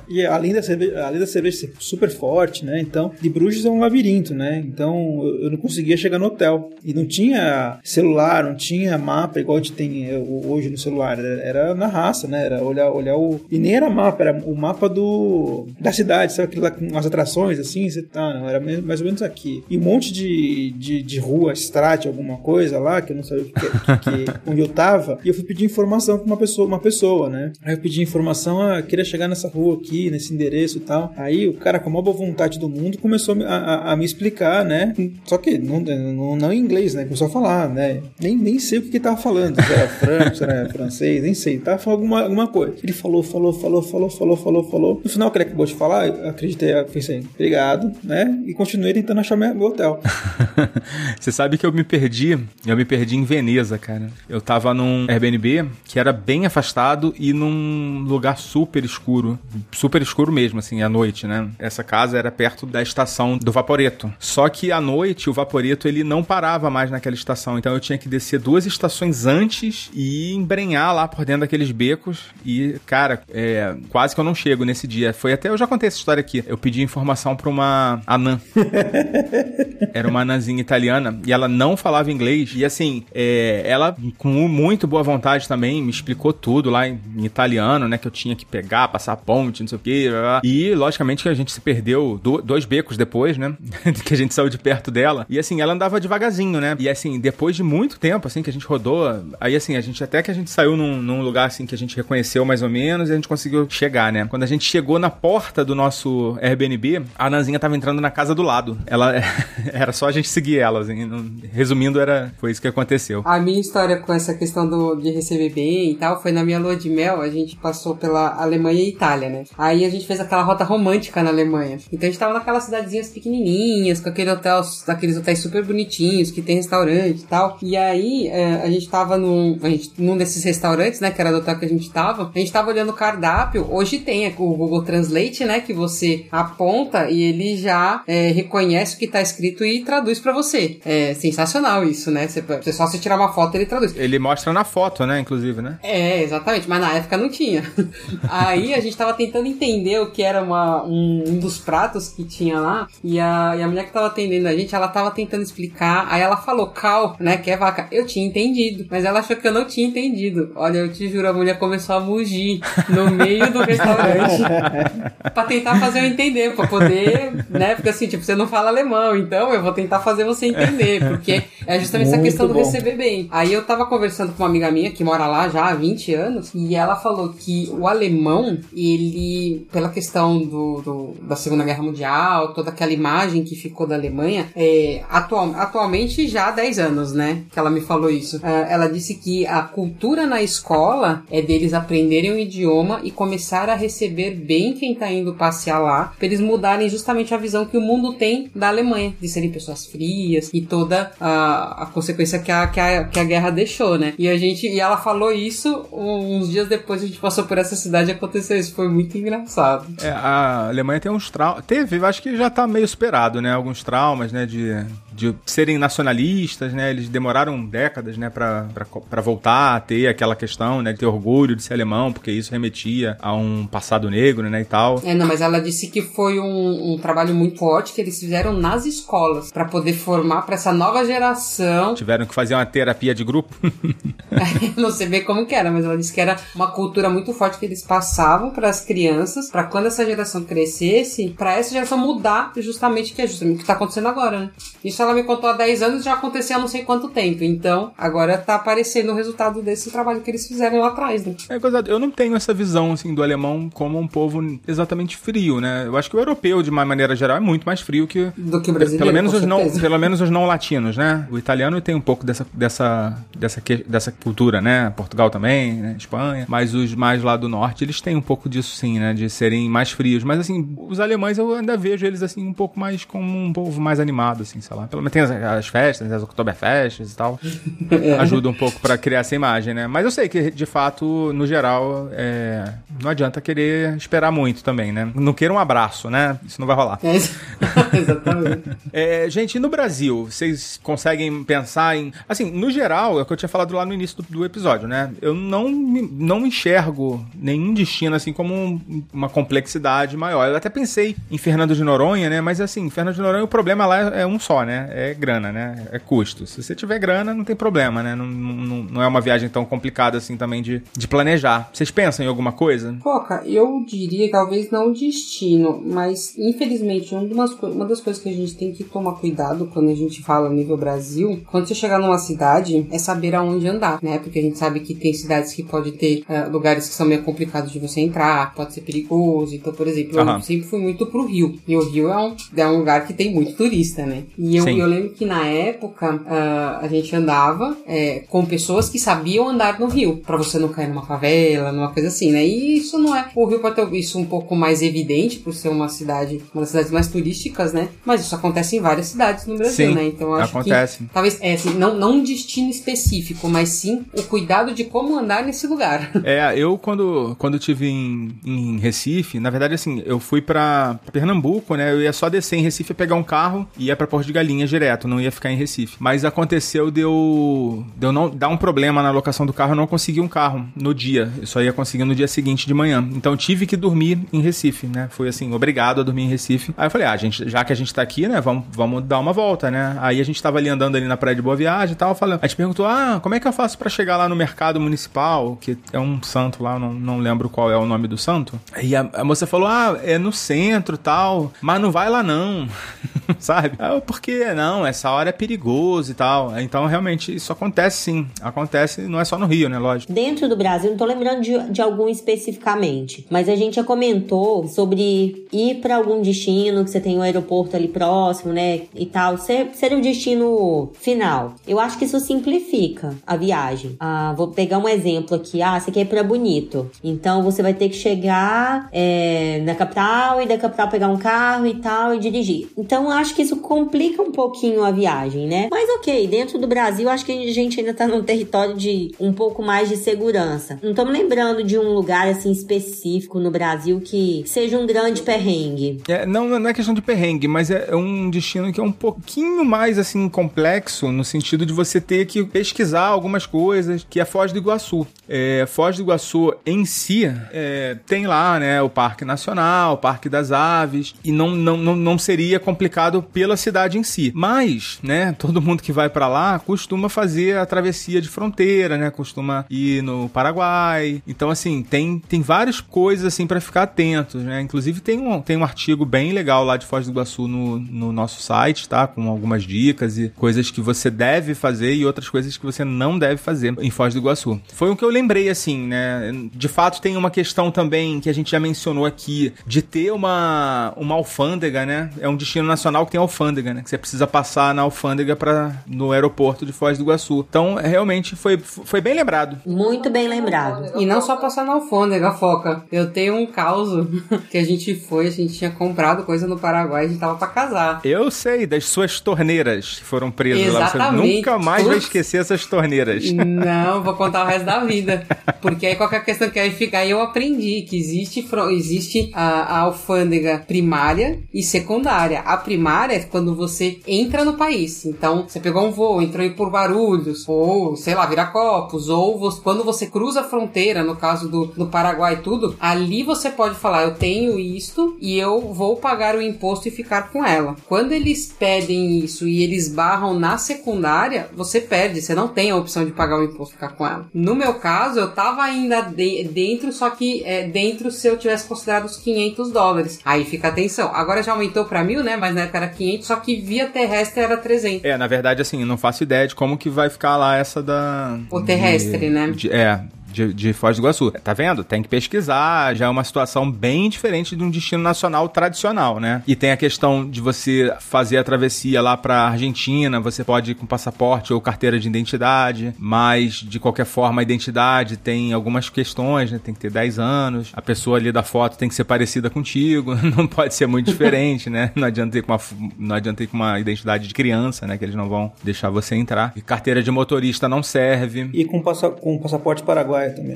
[0.09, 2.81] E além da cerveja, além da cerveja ser super forte, né?
[2.81, 4.63] Então, de Bruges é um labirinto, né?
[4.65, 6.71] Então, eu não conseguia chegar no hotel.
[6.85, 11.19] E não tinha celular, não tinha mapa igual a gente tem eh, hoje no celular.
[11.19, 12.45] Era, era na raça, né?
[12.47, 13.41] Era olhar, olhar o.
[13.51, 16.49] E nem era mapa, era o mapa do da cidade, sabe?
[16.49, 19.63] Aquilo lá com as atrações, assim, você tá, não, era mais ou menos aqui.
[19.69, 23.45] E um monte de, de, de rua, estrate, alguma coisa lá, que eu não sabia
[23.45, 25.19] que, que- que- onde eu tava.
[25.25, 27.53] E eu fui pedir informação pra uma pessoa, uma pessoa, né?
[27.63, 28.20] Aí eu pedi informação,
[28.61, 31.13] ah, queria chegar nessa rua aqui, nesse endereço e tal.
[31.17, 34.05] Aí o cara, com a maior boa vontade do mundo, começou a, a- a- me
[34.05, 34.95] explicar, né?
[35.25, 37.05] Só que não, não, não em inglês, né?
[37.05, 38.01] Começou a falar, né?
[38.21, 39.61] Nem, nem sei o que ele tava falando.
[39.63, 41.59] Se era franco, se era francês, nem sei.
[41.59, 42.75] Tava falando alguma, alguma coisa.
[42.83, 45.01] Ele falou, falou, falou, falou, falou, falou, falou.
[45.05, 48.43] No final que ele acabou de falar, eu acreditei, eu pensei, obrigado, né?
[48.47, 50.01] E continuei tentando achar meu hotel.
[51.19, 54.09] Você sabe que eu me perdi, eu me perdi em Veneza, cara.
[54.29, 59.39] Eu tava num Airbnb que era bem afastado e num lugar super escuro.
[59.73, 61.49] Super escuro mesmo, assim, à noite, né?
[61.59, 64.13] Essa casa era perto da estação do Vaporeto.
[64.19, 67.99] Só que à noite o Vaporeto ele não parava mais naquela estação, então eu tinha
[67.99, 72.21] que descer duas estações antes e embrenhar lá por dentro daqueles becos.
[72.45, 75.13] E, cara, é, quase que eu não chego nesse dia.
[75.13, 76.43] Foi até, eu já contei essa história aqui.
[76.47, 78.41] Eu pedi informação pra uma anã.
[79.93, 82.53] Era uma anãzinha italiana e ela não falava inglês.
[82.55, 87.25] E assim, é, ela, com muito boa vontade também, me explicou tudo lá em, em
[87.25, 87.99] italiano, né?
[88.01, 90.07] Que eu tinha que pegar, passar a ponte, não sei o quê.
[90.11, 90.41] blá, blá.
[90.45, 93.55] E, logicamente, que a gente se perdeu do- dois becos depois, né?
[94.05, 95.27] que a gente saiu de perto dela.
[95.29, 96.77] E assim, ela andava devagarzinho, né?
[96.79, 99.07] E assim, depois de muito tempo, assim, que a gente rodou,
[99.41, 101.79] aí assim, a gente até que a gente saiu num, num lugar assim que a
[101.79, 104.27] gente reconheceu mais ou menos e a gente conseguiu chegar, né?
[104.29, 108.35] Quando a gente chegou na porta do nosso Airbnb, a Nanzinha tava entrando na casa
[108.35, 108.79] do lado.
[108.87, 109.15] Ela
[109.73, 113.23] era só a gente seguir ela, assim, resumindo, era foi isso que aconteceu.
[113.25, 116.59] A minha história com essa questão do, de receber bem e tal foi na minha
[116.59, 117.21] lua de mel.
[117.21, 119.45] A gente passou pela Alemanha e Itália, né?
[119.57, 121.79] Aí a gente fez aquela rota romântica na Alemanha.
[121.93, 126.43] Então a gente tava naquelas cidadezinhas pequenininhas, com aquele hotel, aqueles hotéis super bonitinhos, que
[126.43, 127.59] tem restaurante e tal.
[127.63, 131.11] E aí é, a gente tava num, a gente, num desses restaurantes, né?
[131.11, 132.31] Que era do hotel que a gente tava.
[132.35, 133.67] A gente tava olhando o cardápio.
[133.71, 135.61] Hoje tem é, o Google Translate, né?
[135.61, 140.33] Que você aponta e ele já é, reconhece o que tá escrito e traduz pra
[140.33, 140.79] você.
[140.85, 142.27] É sensacional isso, né?
[142.27, 143.95] Você, você só se tirar uma foto ele traduz.
[143.97, 145.79] Ele mostra na foto, né, inclusive, né?
[145.83, 147.63] É, exatamente, mas na época não tinha.
[148.29, 152.25] Aí a gente tava tentando entender o que era uma, um, um dos pratos que
[152.25, 155.43] tinha lá, e a, e a mulher que tava atendendo a gente, ela tava tentando
[155.43, 157.87] explicar, aí ela falou cal, né, que é vaca.
[157.91, 160.53] Eu tinha entendido, mas ela achou que eu não tinha entendido.
[160.55, 164.43] Olha, eu te juro, a mulher começou a mugir no meio do restaurante
[165.35, 169.17] pra tentar fazer eu entender, pra poder, né, porque assim, tipo, você não fala alemão,
[169.17, 172.61] então eu vou tentar fazer você entender, porque é justamente essa Muito questão do bom.
[172.61, 173.29] receber bem.
[173.31, 176.51] Aí eu tava conversando com uma amiga minha que mora lá já há 20 anos
[176.55, 182.53] e ela falou que o alemão, ele, pela questão do, do- da Segunda Guerra Mundial,
[182.55, 187.43] toda aquela imagem que ficou da Alemanha, é, atual, atualmente já há 10 anos, né?
[187.53, 188.41] Que ela me falou isso.
[188.43, 193.69] Ah, ela disse que a cultura na escola é deles aprenderem o idioma e começar
[193.69, 197.77] a receber bem quem tá indo passear lá, pra eles mudarem justamente a visão que
[197.77, 202.51] o mundo tem da Alemanha, de serem pessoas frias e toda a, a consequência que
[202.53, 204.15] a, que, a, que a guerra deixou, né?
[204.19, 207.75] E a gente, e ela falou isso uns dias depois a gente passou por essa
[207.75, 208.73] cidade aconteceu isso.
[208.73, 209.85] Foi muito engraçado.
[210.01, 211.65] É, a Alemanha tem uns traumas.
[211.65, 213.53] Teve, acho que já tá meio superado, né?
[213.53, 214.47] Alguns traumas, né?
[214.47, 214.87] De,
[215.21, 216.91] de serem nacionalistas, né?
[216.91, 221.63] Eles demoraram décadas, né, pra voltar a ter aquela questão, né, de ter orgulho de
[221.63, 225.01] ser alemão, porque isso remetia a um passado negro, né, e tal.
[225.05, 228.53] É, não, mas ela disse que foi um, um trabalho muito forte que eles fizeram
[228.55, 231.95] nas escolas para poder formar para essa nova geração.
[231.95, 233.55] Tiveram que fazer uma terapia de grupo.
[234.77, 237.59] não sei bem como que era, mas ela disse que era uma cultura muito forte
[237.59, 242.53] que eles passavam para as crianças, para quando essa geração crescesse, para essa geração mudar
[242.57, 244.51] justamente que é justamente o que tá acontecendo agora, né?
[244.85, 247.45] Isso ela me contou há 10 anos já acontecia há não sei quanto tempo.
[247.45, 251.35] Então, agora tá aparecendo o resultado desse trabalho que eles fizeram lá atrás, né?
[251.49, 255.61] É, coisa, eu não tenho essa visão, assim, do alemão como um povo exatamente frio,
[255.61, 255.85] né?
[255.87, 258.31] Eu acho que o europeu, de uma maneira geral, é muito mais frio que...
[258.37, 261.27] Do que o brasileiro, Pelo menos, os não, pelo menos os não latinos, né?
[261.31, 264.91] O italiano tem um pouco dessa, dessa, dessa, dessa cultura, né?
[264.91, 265.95] Portugal também, né?
[265.99, 266.47] Espanha.
[266.49, 269.13] Mas os mais lá do norte, eles têm um pouco disso, sim, né?
[269.15, 270.25] De serem mais frios.
[270.25, 273.81] Mas, assim, os alemães eu ainda vejo eles, assim, um pouco mais como um povo
[273.81, 274.85] mais animado, assim, sei lá.
[274.91, 277.39] Pelo menos tem as, as festas, as Oktoberfests e tal.
[278.21, 279.87] Ajuda um pouco pra criar essa imagem, né?
[279.87, 282.73] Mas eu sei que, de fato, no geral, é,
[283.03, 285.09] não adianta querer esperar muito também, né?
[285.15, 286.39] Não queira um abraço, né?
[286.47, 286.99] Isso não vai rolar.
[287.03, 287.17] É,
[287.97, 288.63] exatamente.
[288.93, 292.13] É, gente, e no Brasil, vocês conseguem pensar em.
[292.29, 294.87] Assim, no geral, é o que eu tinha falado lá no início do, do episódio,
[294.89, 295.11] né?
[295.23, 300.49] Eu não, não enxergo nenhum destino, assim, como um- uma complexidade maior.
[300.49, 302.41] Eu até pensei em Fernando de Noronha, né?
[302.41, 304.80] Mas, assim, Fernando de Noronha, o problema lá é um só, né?
[304.91, 305.87] É grana, né?
[305.93, 306.47] É custo.
[306.47, 308.15] Se você tiver grana, não tem problema, né?
[308.15, 311.71] Não, não, não é uma viagem tão complicada, assim, também de, de planejar.
[311.73, 312.97] Vocês pensam em alguma coisa?
[313.03, 318.29] Foca, eu diria talvez não o destino, mas infelizmente uma das, uma das coisas que
[318.29, 321.99] a gente tem que tomar cuidado quando a gente fala nível Brasil, quando você chegar
[321.99, 324.19] numa cidade, é saber aonde andar, né?
[324.19, 327.23] Porque a gente sabe que tem cidades que pode ter ah, lugares que são meio
[327.23, 329.55] complicados de você entrar, pode ser perigoso.
[329.55, 330.41] Então, por exemplo, eu Aham.
[330.41, 331.59] sempre fui muito pro Rio.
[331.67, 334.25] E o Rio é um, é um lugar que tem muito turista, né?
[334.39, 334.81] E eu, Sim.
[334.81, 339.79] eu lembro que na época ah, a gente andava é, com pessoas que sabiam andar
[339.79, 342.45] no Rio, pra você não cair numa favela, numa coisa assim, né?
[342.47, 343.29] E isso não é.
[343.35, 346.71] O Rio pode ter isso um pouco mais evidente por ser uma cidade, uma das
[346.71, 347.89] cidades mais turísticas, né?
[348.05, 350.07] Mas isso acontece em várias cidades no Brasil, Sim, né?
[350.07, 350.99] Então acho acontece.
[350.99, 355.19] que talvez é assim, não, não um destino específico, mas sim o cuidado de como
[355.19, 356.11] andar nesse lugar.
[356.23, 361.75] É, eu quando, quando tive em, em Recife, na verdade, assim, eu fui pra Pernambuco,
[361.75, 361.93] né?
[361.93, 364.71] Eu ia só descer em Recife, pegar um carro e ia pra Porto de Galinhas
[364.71, 365.97] direto, não ia ficar em Recife.
[365.99, 369.77] Mas aconteceu de eu, de eu não dar um problema na locação do carro, eu
[369.77, 371.33] não consegui um carro no dia.
[371.39, 373.07] Eu só ia conseguir no dia seguinte de manhã.
[373.13, 375.09] Então tive que dormir em Recife, né?
[375.11, 376.75] Fui assim, obrigado a dormir em Recife.
[376.77, 378.41] Aí eu falei, ah, gente, já que a gente tá aqui, né?
[378.41, 379.97] Vamos, vamos dar uma volta, né?
[380.01, 382.41] Aí a gente tava ali andando ali na praia de Boa Viagem e tal, falando.
[382.43, 385.57] A gente perguntou, ah, como é que eu faço pra chegar lá no mercado municipal?
[385.61, 388.61] Que é um santo lá, não, não lembro qual é o nome do santo.
[388.81, 392.69] E a, a moça falou, ah, é no centro tal, mas não vai lá não.
[393.39, 393.77] Sabe?
[393.79, 394.21] Ah, por
[394.51, 394.55] quê?
[394.55, 396.59] Não, essa hora é perigoso e tal.
[396.61, 398.27] Então, realmente, isso acontece sim.
[398.41, 399.79] Acontece, não é só no Rio, né?
[399.79, 400.13] Lógico.
[400.13, 404.67] Dentro do Brasil, não tô lembrando de, de algum especificamente, mas a gente já comentou
[404.69, 409.39] sobre ir para algum destino, que você tem um aeroporto ali próximo, né, e tal,
[409.39, 411.55] ser, ser o destino final.
[411.67, 413.97] Eu acho que isso simplifica a viagem.
[413.99, 415.63] Ah, vou pegar um exemplo aqui.
[415.63, 416.91] Ah, você quer ir pra Bonito.
[417.03, 421.67] Então, você vai ter que chegar é, na capital e da capital pegar um carro
[421.67, 422.69] e tal e dirigir.
[422.77, 425.69] Então, acho que isso complica um pouquinho a viagem, né?
[425.71, 429.35] Mas ok, dentro do Brasil, acho que a gente ainda tá num território de um
[429.35, 430.79] pouco mais de segurança.
[430.83, 435.21] Não tô me lembrando de um lugar assim específico no Brasil que seja um grande
[435.21, 436.01] perrengue.
[436.09, 438.93] É, não, não é questão de perrengue, mas é, é um destino que é um
[438.93, 444.25] pouquinho mais assim complexo no sentido de você ter que pesquisar algumas coisas, que é
[444.25, 445.07] Foz do Iguaçu.
[445.29, 450.31] É, Foz do Iguaçu em si é, tem lá, né, o Parque Nacional, o Parque
[450.31, 454.30] das Aves, e não, não, não, não seria complicado pela cidade em si.
[454.35, 459.11] Mas, né, todo mundo que vai pra lá costuma fazer a travessia de fronteira, né,
[459.11, 461.23] costuma ir no Paraguai.
[461.27, 464.61] Então, assim, tem, tem várias coisas assim para ficar atentos, né?
[464.61, 468.13] Inclusive tem um, tem um artigo bem legal lá de Foz do Iguaçu no, no
[468.13, 469.07] nosso site, tá?
[469.07, 473.19] Com algumas dicas e coisas que você deve fazer e outras coisas que você não
[473.19, 474.61] deve fazer em Foz do Iguaçu.
[474.75, 476.33] Foi o que eu lembrei, assim, né?
[476.53, 480.93] De fato, tem uma questão também que a gente já mencionou aqui de ter uma,
[480.97, 482.11] uma alfândega, né?
[482.21, 483.83] É um destino nacional que tem alfândega, né?
[483.83, 487.45] Que você precisa passar na alfândega para no aeroporto de Foz do Iguaçu.
[487.49, 489.59] Então, realmente foi, foi bem lembrado.
[489.67, 490.93] Muito bem lembrado.
[491.01, 492.85] E não só passar na alfândega, foca.
[492.91, 494.07] Eu tenho um caos
[494.51, 497.49] que a gente foi, a gente tinha comprado coisa no Paraguai, a gente tava pra
[497.49, 498.01] casar.
[498.05, 500.89] Eu sei das suas torneiras que foram presas lá.
[500.89, 501.37] Você Exatamente.
[501.37, 502.07] nunca mais vai Putz.
[502.07, 503.31] esquecer essas torneiras.
[503.33, 505.27] Não, vou contar o resto da vida.
[505.61, 509.79] Porque aí qualquer questão que aí fica, aí eu aprendi que existe, existe a, a
[509.81, 512.41] alfândega primária e secundária.
[512.41, 515.05] A primária é quando você entra no país.
[515.05, 519.85] Então, você pegou um voo, entrou por Guarulhos, ou, sei lá, Viracopos, ou você, quando
[519.85, 524.05] você cruza a fronteira, no caso do, do Paraguai e tudo, ali você pode falar,
[524.05, 527.77] eu tenho isto e eu vou pagar o imposto e ficar com ela.
[527.87, 532.77] Quando eles pedem isso e eles barram na secundária, você perde, você não tem a
[532.77, 534.29] opção de pagar o imposto e ficar com ela.
[534.33, 538.67] No meu caso, eu tava ainda de, dentro, só que é, dentro se eu tivesse
[538.67, 540.21] considerado os 500 dólares.
[540.25, 541.11] Aí fica atenção.
[541.15, 542.37] Agora já aumentou para mil, né?
[542.37, 545.05] Mas na época era 500, só que via terrestre era 300.
[545.05, 547.83] É, na verdade, assim, eu não faço ideia de como que vai ficar lá essa
[547.83, 548.39] da.
[548.51, 549.51] O terrestre, de, né?
[549.51, 550.01] de- é.
[550.33, 551.31] De, de Foz do Iguaçu.
[551.31, 551.85] Tá vendo?
[551.85, 552.95] Tem que pesquisar.
[552.95, 556.43] Já é uma situação bem diferente de um destino nacional tradicional, né?
[556.47, 560.21] E tem a questão de você fazer a travessia lá pra Argentina.
[560.21, 562.95] Você pode ir com passaporte ou carteira de identidade.
[562.99, 566.61] Mas, de qualquer forma, a identidade tem algumas questões, né?
[566.63, 567.71] Tem que ter 10 anos.
[567.73, 570.15] A pessoa ali da foto tem que ser parecida contigo.
[570.37, 571.91] Não pode ser muito diferente, né?
[571.95, 572.61] Não adianta ir com uma,
[572.99, 574.97] não adianta ir com uma identidade de criança, né?
[574.97, 576.53] Que eles não vão deixar você entrar.
[576.57, 578.51] E carteira de motorista não serve.
[578.53, 580.55] E com, passa com passaporte paraguaio também.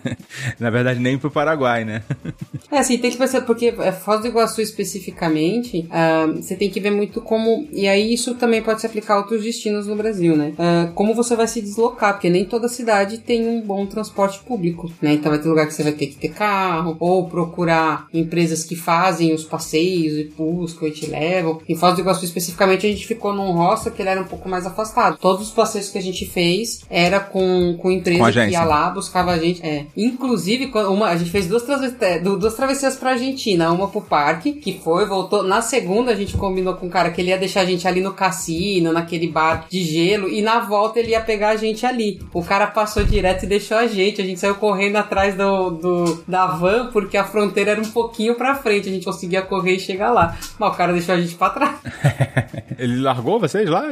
[0.58, 2.02] Na verdade, nem pro Paraguai, né?
[2.70, 6.80] É, assim, tem que pensar, porque é, Foz do Iguaçu especificamente, ah, você tem que
[6.80, 7.68] ver muito como.
[7.72, 10.54] E aí isso também pode se aplicar a outros destinos no Brasil, né?
[10.58, 14.90] Ah, como você vai se deslocar, porque nem toda cidade tem um bom transporte público,
[15.02, 15.12] né?
[15.14, 18.76] Então vai ter lugar que você vai ter que ter carro, ou procurar empresas que
[18.76, 21.60] fazem os passeios e buscam e te levam.
[21.68, 24.48] Em Foz do Iguaçu especificamente, a gente ficou num roça que ele era um pouco
[24.48, 25.18] mais afastado.
[25.18, 28.90] Todos os passeios que a gente fez era com, com empresa Com que ia lá,
[28.94, 29.60] buscava a gente.
[29.66, 29.86] É.
[29.96, 33.70] Inclusive, quando uma, a gente fez duas, travess- é, du- duas travessias pra Argentina.
[33.72, 35.42] Uma pro parque, que foi, voltou.
[35.42, 38.00] Na segunda, a gente combinou com o cara que ele ia deixar a gente ali
[38.00, 40.28] no cassino, naquele bar de gelo.
[40.28, 42.20] E na volta ele ia pegar a gente ali.
[42.32, 44.20] O cara passou direto e deixou a gente.
[44.20, 48.34] A gente saiu correndo atrás do, do- da van, porque a fronteira era um pouquinho
[48.36, 48.88] pra frente.
[48.88, 50.36] A gente conseguia correr e chegar lá.
[50.58, 51.76] Mas o cara deixou a gente pra trás.
[52.78, 53.84] Ele largou vocês lá?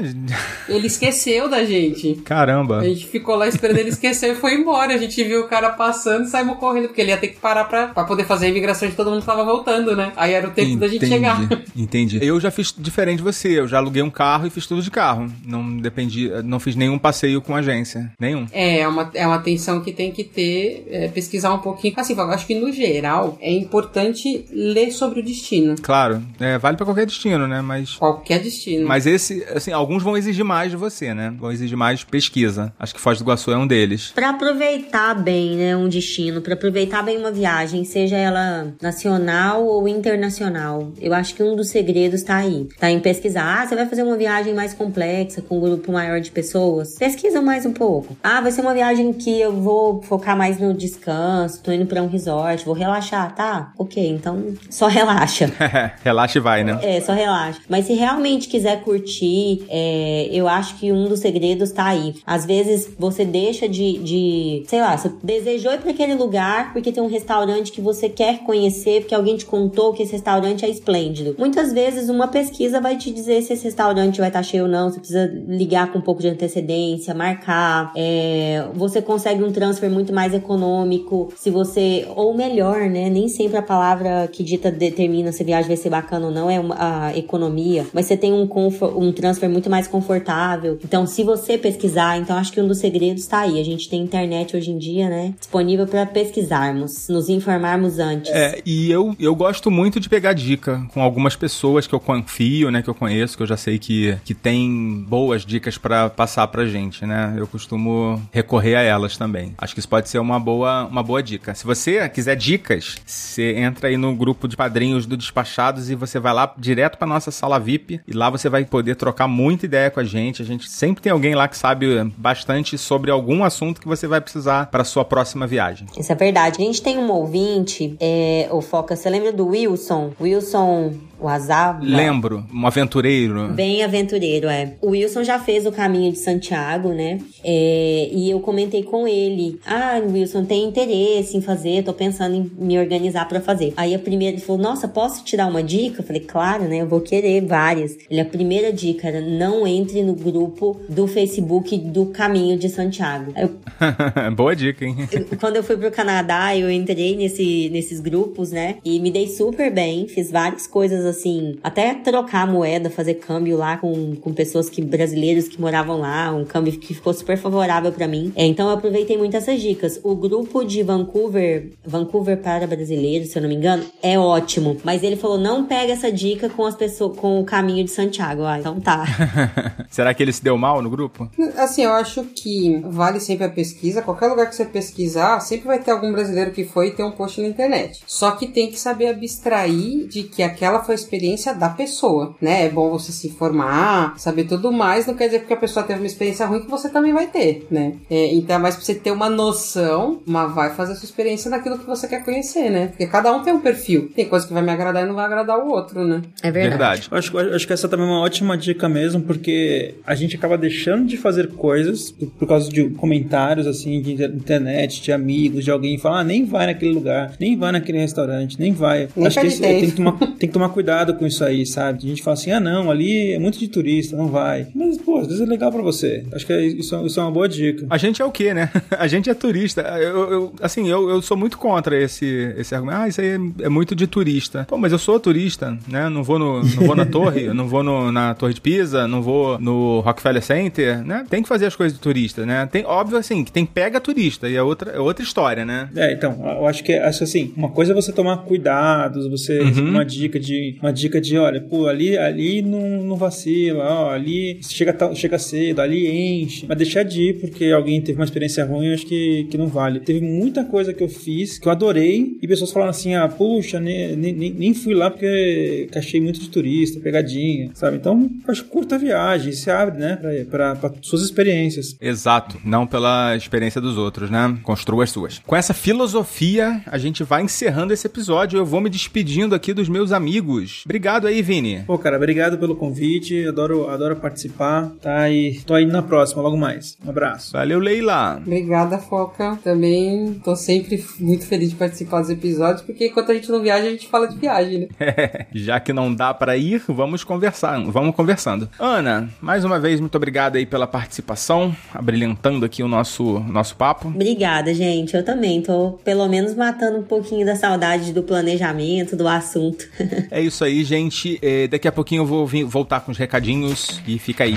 [0.69, 2.15] Ele esqueceu da gente.
[2.25, 2.79] Caramba.
[2.81, 4.92] A gente ficou lá esperando ele esquecer e foi embora.
[4.93, 7.65] A gente viu o cara passando e saímos correndo, porque ele ia ter que parar
[7.65, 10.13] pra, pra poder fazer a imigração de todo mundo que tava voltando, né?
[10.17, 11.39] Aí era o tempo da gente chegar.
[11.77, 12.19] Entendi.
[12.23, 13.59] Eu já fiz diferente de você.
[13.59, 15.33] Eu já aluguei um carro e fiz tudo de carro.
[15.45, 18.11] Não dependi, não fiz nenhum passeio com agência.
[18.19, 18.47] Nenhum.
[18.53, 21.95] É, é uma, é uma atenção que tem que ter, é, pesquisar um pouquinho.
[21.97, 25.75] Assim, eu acho que no geral é importante ler sobre o destino.
[25.81, 27.61] Claro, é, vale pra qualquer destino, né?
[27.61, 28.87] Mas Qualquer destino.
[28.87, 31.33] mas esse, assim, alguns vão exigir mais de você, né?
[31.39, 32.73] Vão exigir mais pesquisa.
[32.79, 34.13] Acho que Foz do Iguaçu é um deles.
[34.15, 34.82] Pra aproveitar
[35.23, 41.13] bem, né, um destino, pra aproveitar bem uma viagem, seja ela nacional ou internacional, eu
[41.15, 43.63] acho que um dos segredos tá aí, tá em pesquisar.
[43.63, 46.97] Ah, você vai fazer uma viagem mais complexa com um grupo maior de pessoas?
[46.99, 48.17] Pesquisa mais um pouco.
[48.23, 52.03] Ah, vai ser uma viagem que eu vou focar mais no descanso, tô indo pra
[52.03, 53.73] um resort, vou relaxar, tá?
[53.79, 55.51] Ok, então só relaxa.
[56.03, 56.79] Relaxa e vai, né?
[56.83, 57.61] É, só relaxa.
[57.69, 62.15] Mas se realmente quiser curtir, é, eu acho que um dos segredos tá aí.
[62.27, 66.91] Às vezes você deixa de, de sei lá, você desejou ir pra aquele lugar porque
[66.91, 70.71] tem um restaurante que você quer conhecer, porque alguém te contou que esse restaurante é
[70.71, 71.37] esplêndido.
[71.39, 74.89] Muitas vezes uma pesquisa vai te dizer se esse restaurante vai estar cheio ou não,
[74.91, 77.93] você precisa ligar com um pouco de antecedência, marcar.
[77.95, 83.11] É, você consegue um transfer muito mais econômico, se você, ou melhor, né?
[83.11, 86.51] Nem sempre a palavra que dita determina se a viagem vai ser bacana ou não
[86.51, 86.77] é uma-
[87.09, 88.49] a economia, mas você tem um,
[88.97, 90.79] um transfer muito mais confortável.
[90.83, 93.61] Então, se você pesquisar, então acho que um dos segredos tá aí.
[93.61, 95.35] A gente tem internet hoje em dia, né?
[95.39, 98.31] Disponível para pesquisarmos, nos informarmos antes.
[98.31, 102.71] É, e eu, eu gosto muito de pegar dica com algumas pessoas que eu confio,
[102.71, 106.47] né, que eu conheço, que eu já sei que, que tem boas dicas pra passar
[106.49, 107.35] pra gente, né?
[107.37, 109.55] Eu costumo recorrer a elas também.
[109.59, 111.55] Acho que isso pode ser uma boa, uma boa dica.
[111.55, 116.19] Se você quiser dicas, você entra aí no grupo de padrinhos do Despachados e você
[116.19, 119.91] vai lá direto pra nossa sala VIP e lá você vai poder trocar muita ideia
[119.91, 120.43] com a gente.
[120.43, 124.21] A gente sempre tem alguém lá que sabe bastante sobre algum assunto que você vai
[124.21, 125.87] precisar pra sua próxima viagem.
[125.97, 126.63] Isso é verdade.
[126.63, 130.13] A gente tem um ouvinte, é, o Foca, você lembra do Wilson?
[130.21, 131.85] Wilson Wazaba?
[131.85, 133.49] Lembro, um aventureiro.
[133.49, 134.75] Bem aventureiro, é.
[134.81, 137.19] O Wilson já fez o caminho de Santiago, né?
[137.45, 142.51] É, e eu comentei com ele: Ah, Wilson, tem interesse em fazer, tô pensando em
[142.59, 143.73] me organizar pra fazer.
[143.77, 146.01] Aí a primeira, ele falou: Nossa, posso te dar uma dica?
[146.01, 146.79] Eu falei: Claro, né?
[146.79, 147.97] Eu vou querer várias.
[148.11, 153.33] Ele, a primeira dica era: Não entre no grupo do Facebook do caminho de Santiago.
[153.37, 153.53] Eu
[154.35, 154.97] Boa dica, hein?
[155.41, 158.77] quando eu fui pro Canadá, eu entrei nesse, nesses grupos, né?
[158.85, 163.77] E me dei super bem, fiz várias coisas assim, até trocar moeda, fazer câmbio lá
[163.77, 168.09] com, com pessoas que brasileiros que moravam lá, um câmbio que ficou super favorável para
[168.09, 168.33] mim.
[168.35, 170.01] É, então eu aproveitei muito essas dicas.
[170.03, 174.77] O grupo de Vancouver, Vancouver para brasileiros, se eu não me engano, é ótimo.
[174.85, 178.45] Mas ele falou: não pega essa dica com as pessoas, com o caminho de Santiago.
[178.45, 179.05] Ah, então tá.
[179.91, 181.31] Será que ele se deu mal no grupo?
[181.57, 184.03] Assim, eu acho que vale sempre a pesquisa.
[184.03, 187.13] Qualquer lugar que você pesquisar, sempre vai ter algum brasileiro que foi e tem um
[187.13, 188.03] post na internet.
[188.07, 192.67] Só que tem que saber abstrair de que aquela foi experiência da pessoa, né?
[192.67, 195.07] É bom você se informar, saber tudo mais.
[195.07, 197.27] Não quer dizer que porque a pessoa teve uma experiência ruim que você também vai
[197.27, 197.95] ter, né?
[198.11, 201.51] É, então é mais pra você ter uma noção, mas vai fazer a sua experiência
[201.51, 202.89] naquilo que você quer conhecer, né?
[202.89, 204.11] Porque cada um tem um perfil.
[204.15, 206.23] Tem coisa que vai me agradar e não vai agradar o outro, né?
[206.43, 206.73] É verdade.
[206.73, 207.09] Verdade.
[207.11, 210.37] Eu acho, eu acho que essa também é uma ótima dica mesmo, porque a gente
[210.37, 215.13] acaba deixando de fazer coisas por, por causa de comentários, assim, de inter- internet, de
[215.13, 219.09] amigos, de alguém falar, ah, nem vai naquele lugar, nem vai naquele restaurante, nem vai.
[219.17, 221.65] Nem acho que perde esse- tem, que tomar, tem que tomar cuidado com isso aí,
[221.67, 221.99] sabe?
[222.05, 224.67] A gente fala assim, ah, não, ali é muito de turista, não vai.
[224.75, 226.25] Mas, pô, às vezes é legal pra você.
[226.33, 227.87] Acho que é- isso, isso é uma boa dica.
[227.91, 228.71] A gente é o quê, né?
[228.99, 229.81] A gente é turista.
[229.83, 232.99] Eu, eu- assim, eu, eu sou muito contra esse, esse argumento.
[232.99, 234.65] Ah, isso aí é, é muito de turista.
[234.69, 236.09] Pô, mas eu sou turista, né?
[236.09, 239.23] Não vou, no, não vou na torre, não vou no- na Torre de Pisa, não
[239.23, 241.25] vou no Rockefeller Center, né?
[241.29, 242.67] Tem que fazer as coisas de turista, né?
[242.71, 245.89] Tem, óbvio, assim, que tem pega turista e é outra, é outra história, né?
[245.97, 249.91] É, então, eu acho que acho assim, uma coisa é você tomar cuidados, você Uhum.
[249.91, 254.59] uma dica de uma dica de, olha, pô, ali ali não, não vacila, ó, ali
[254.63, 256.07] chega chega cedo, ali
[256.43, 259.57] enche, mas deixar de ir porque alguém teve uma experiência ruim, eu acho que, que
[259.57, 260.01] não vale.
[260.01, 263.79] Teve muita coisa que eu fiz que eu adorei e pessoas falaram assim: "Ah, puxa,
[263.81, 267.97] ne- ne- nem, nem fui lá porque achei muito de turista, pegadinha", sabe?
[267.97, 271.97] Então, acho que curta a viagem, se abre, né, pra, pra, pra suas experiências.
[272.01, 274.59] Exato, não pela experiência dos outros, né?
[274.63, 275.39] Construa as suas.
[275.47, 278.59] Com essa filosofia, a gente vai encerrando esse episódio.
[278.59, 280.62] Eu vou me despedindo aqui dos meus amigos.
[280.85, 281.83] Obrigado aí, Vini.
[281.87, 283.47] Pô, cara, obrigado pelo convite.
[283.47, 285.29] Adoro, adoro participar, tá?
[285.31, 286.97] E tô aí na próxima, logo mais.
[287.05, 287.53] Um abraço.
[287.53, 288.41] Valeu, Leila.
[288.45, 289.59] Obrigada, Foca.
[289.63, 293.87] Também tô sempre muito feliz de participar dos episódios, porque enquanto a gente não viaja,
[293.87, 294.89] a gente fala de viagem, né?
[295.53, 298.69] Já que não dá pra ir, vamos conversar, vamos conversando.
[298.79, 304.09] Ana, mais uma vez muito obrigado aí pela participação, abrilhantando aqui o nosso nosso papo.
[304.09, 305.17] Obrigada, gente.
[305.17, 309.89] Eu também tô, pelo menos, matando um pouquinho da saudade do planejamento, do assunto.
[310.31, 311.39] É isso aí, gente.
[311.41, 314.57] É, daqui a pouquinho eu vou voltar com os recadinhos e fica aí.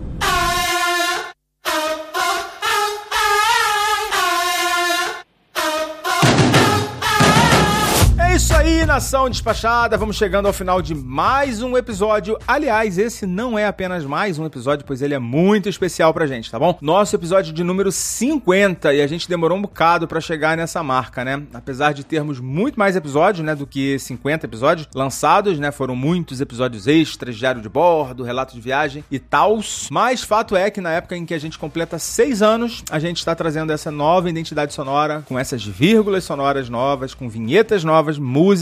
[8.81, 9.95] Aí, nação despachada.
[9.95, 12.35] Vamos chegando ao final de mais um episódio.
[12.47, 16.49] Aliás, esse não é apenas mais um episódio, pois ele é muito especial pra gente,
[16.49, 16.75] tá bom?
[16.81, 21.23] Nosso episódio de número 50 e a gente demorou um bocado pra chegar nessa marca,
[21.23, 21.43] né?
[21.53, 25.71] Apesar de termos muito mais episódios, né, do que 50 episódios lançados, né?
[25.71, 29.89] Foram muitos episódios extras, diário de bordo, relato de viagem e tals.
[29.91, 33.17] Mas fato é que na época em que a gente completa seis anos, a gente
[33.17, 38.17] está trazendo essa nova identidade sonora, com essas vírgulas sonoras novas, com vinhetas novas,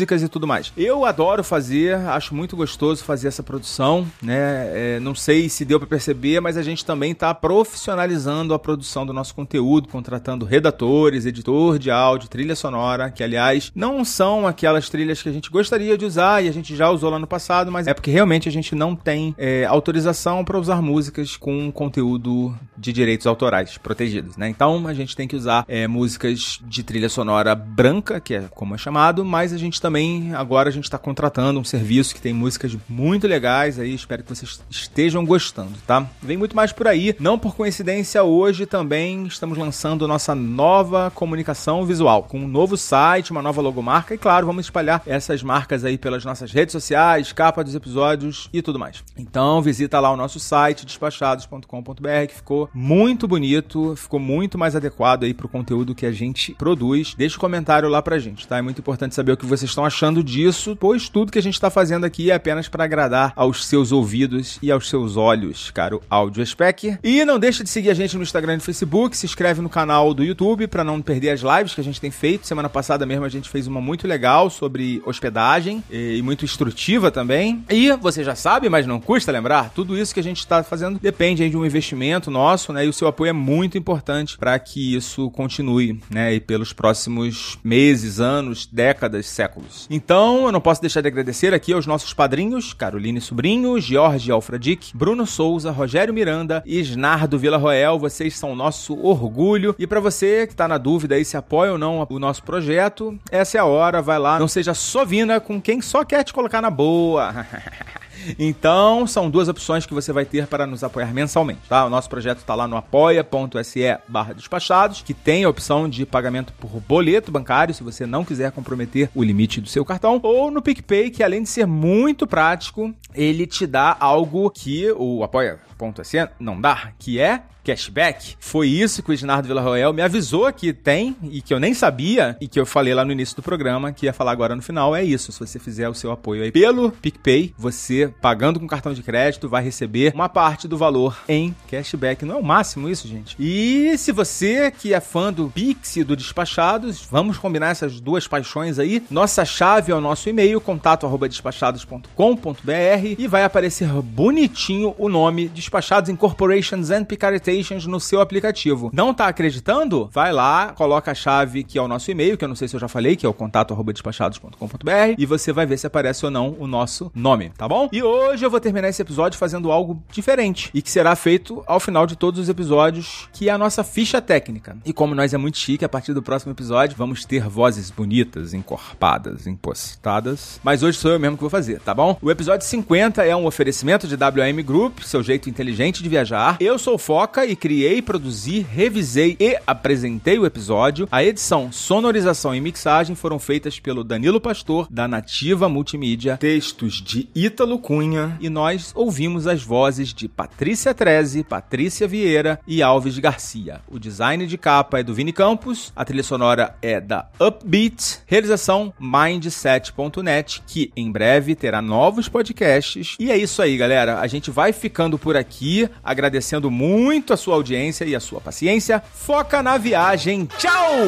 [0.10, 0.74] músicas e tudo mais.
[0.76, 4.96] Eu adoro fazer, acho muito gostoso fazer essa produção, né?
[4.96, 9.06] É, não sei se deu para perceber, mas a gente também está profissionalizando a produção
[9.06, 14.90] do nosso conteúdo, contratando redatores, editor de áudio, trilha sonora, que aliás não são aquelas
[14.90, 17.72] trilhas que a gente gostaria de usar e a gente já usou lá no passado,
[17.72, 22.56] mas é porque realmente a gente não tem é, autorização para usar músicas com conteúdo
[22.78, 24.50] de direitos autorais protegidos, né?
[24.50, 28.74] Então a gente tem que usar é, músicas de trilha sonora branca, que é como
[28.74, 29.99] é chamado, mas a gente também
[30.36, 34.30] agora a gente está contratando um serviço que tem músicas muito legais aí, espero que
[34.30, 36.08] vocês estejam gostando, tá?
[36.22, 41.86] Vem muito mais por aí, não por coincidência hoje também estamos lançando nossa nova comunicação
[41.86, 45.98] visual, com um novo site, uma nova logomarca e claro, vamos espalhar essas marcas aí
[45.98, 49.04] pelas nossas redes sociais, capa dos episódios e tudo mais.
[49.18, 55.24] Então visita lá o nosso site despachados.com.br que ficou muito bonito, ficou muito mais adequado
[55.24, 57.14] aí pro conteúdo que a gente produz.
[57.16, 58.58] Deixa um comentário lá pra gente, tá?
[58.58, 61.56] É muito importante saber o que vocês estão achando disso, pois tudo que a gente
[61.56, 66.02] está fazendo aqui é apenas para agradar aos seus ouvidos e aos seus olhos, caro
[66.10, 66.98] áudio spec.
[67.04, 69.70] E não deixa de seguir a gente no Instagram e no Facebook, se inscreve no
[69.70, 72.48] canal do YouTube para não perder as lives que a gente tem feito.
[72.48, 77.64] Semana passada mesmo a gente fez uma muito legal sobre hospedagem e muito instrutiva também.
[77.70, 81.00] E você já sabe, mas não custa lembrar, tudo isso que a gente está fazendo
[81.00, 82.86] depende de um investimento nosso, né?
[82.86, 86.34] E o seu apoio é muito importante para que isso continue, né?
[86.34, 89.79] E pelos próximos meses, anos, décadas, séculos.
[89.90, 94.96] Então, eu não posso deixar de agradecer aqui aos nossos padrinhos, Caroline Sobrinho, Jorge Alfredic,
[94.96, 98.00] Bruno Souza, Rogério Miranda e Isnardo Vila Roel.
[98.00, 99.76] Vocês são nosso orgulho.
[99.78, 103.18] E para você que está na dúvida aí se apoia ou não o nosso projeto,
[103.32, 104.40] essa é a hora, vai lá.
[104.40, 107.46] Não seja sovina com quem só quer te colocar na boa.
[108.38, 111.86] Então, são duas opções que você vai ter para nos apoiar mensalmente, tá?
[111.86, 116.54] O nosso projeto está lá no apoia.se barra despachados, que tem a opção de pagamento
[116.54, 120.62] por boleto bancário, se você não quiser comprometer o limite do seu cartão, ou no
[120.62, 126.60] PicPay, que além de ser muito prático, ele te dá algo que o apoia.se não
[126.60, 128.36] dá, que é cashback.
[128.40, 132.36] Foi isso que o Ednardo Villarroel me avisou que tem e que eu nem sabia
[132.42, 134.96] e que eu falei lá no início do programa, que ia falar agora no final.
[134.96, 135.32] É isso.
[135.32, 139.50] Se você fizer o seu apoio aí pelo PicPay, você pagando com cartão de crédito
[139.50, 142.24] vai receber uma parte do valor em cashback.
[142.26, 143.36] Não é o máximo isso, gente?
[143.40, 148.28] E se você que é fã do Pix e do Despachados, vamos combinar essas duas
[148.28, 149.04] paixões aí.
[149.10, 156.92] Nossa chave é o nosso e-mail, contato@despachados.com.br e vai aparecer bonitinho o nome Despachados Incorporations
[156.92, 158.90] and Picaretation no seu aplicativo.
[158.94, 160.10] Não tá acreditando?
[160.12, 162.76] Vai lá, coloca a chave que é o nosso e-mail, que eu não sei se
[162.76, 166.56] eu já falei, que é o contato@despachados.com.br e você vai ver se aparece ou não
[166.60, 167.90] o nosso nome, tá bom?
[167.92, 171.80] E hoje eu vou terminar esse episódio fazendo algo diferente e que será feito ao
[171.80, 174.78] final de todos os episódios, que é a nossa ficha técnica.
[174.86, 178.54] E como nós é muito chique, a partir do próximo episódio vamos ter vozes bonitas,
[178.54, 180.60] encorpadas, impostadas.
[180.64, 182.18] Mas hoje sou eu mesmo que vou fazer, tá bom?
[182.22, 186.58] O episódio 50 é um oferecimento de WM Group, seu jeito inteligente de viajar.
[186.60, 191.08] Eu sou Foca e criei, produzi, revisei e apresentei o episódio.
[191.12, 197.30] A edição, sonorização e mixagem foram feitas pelo Danilo Pastor, da Nativa Multimídia, textos de
[197.36, 203.82] Ítalo Cunha e nós ouvimos as vozes de Patrícia Treze, Patrícia Vieira e Alves Garcia.
[203.90, 208.94] O design de capa é do Vini Campos, a trilha sonora é da Upbeat, realização
[209.00, 213.16] mindset.net, que em breve terá novos podcasts.
[213.20, 214.20] E é isso aí, galera.
[214.20, 219.02] A gente vai ficando por aqui, agradecendo muito a sua audiência e a sua paciência.
[219.16, 220.48] Foca na viagem.
[220.60, 221.08] Tchau!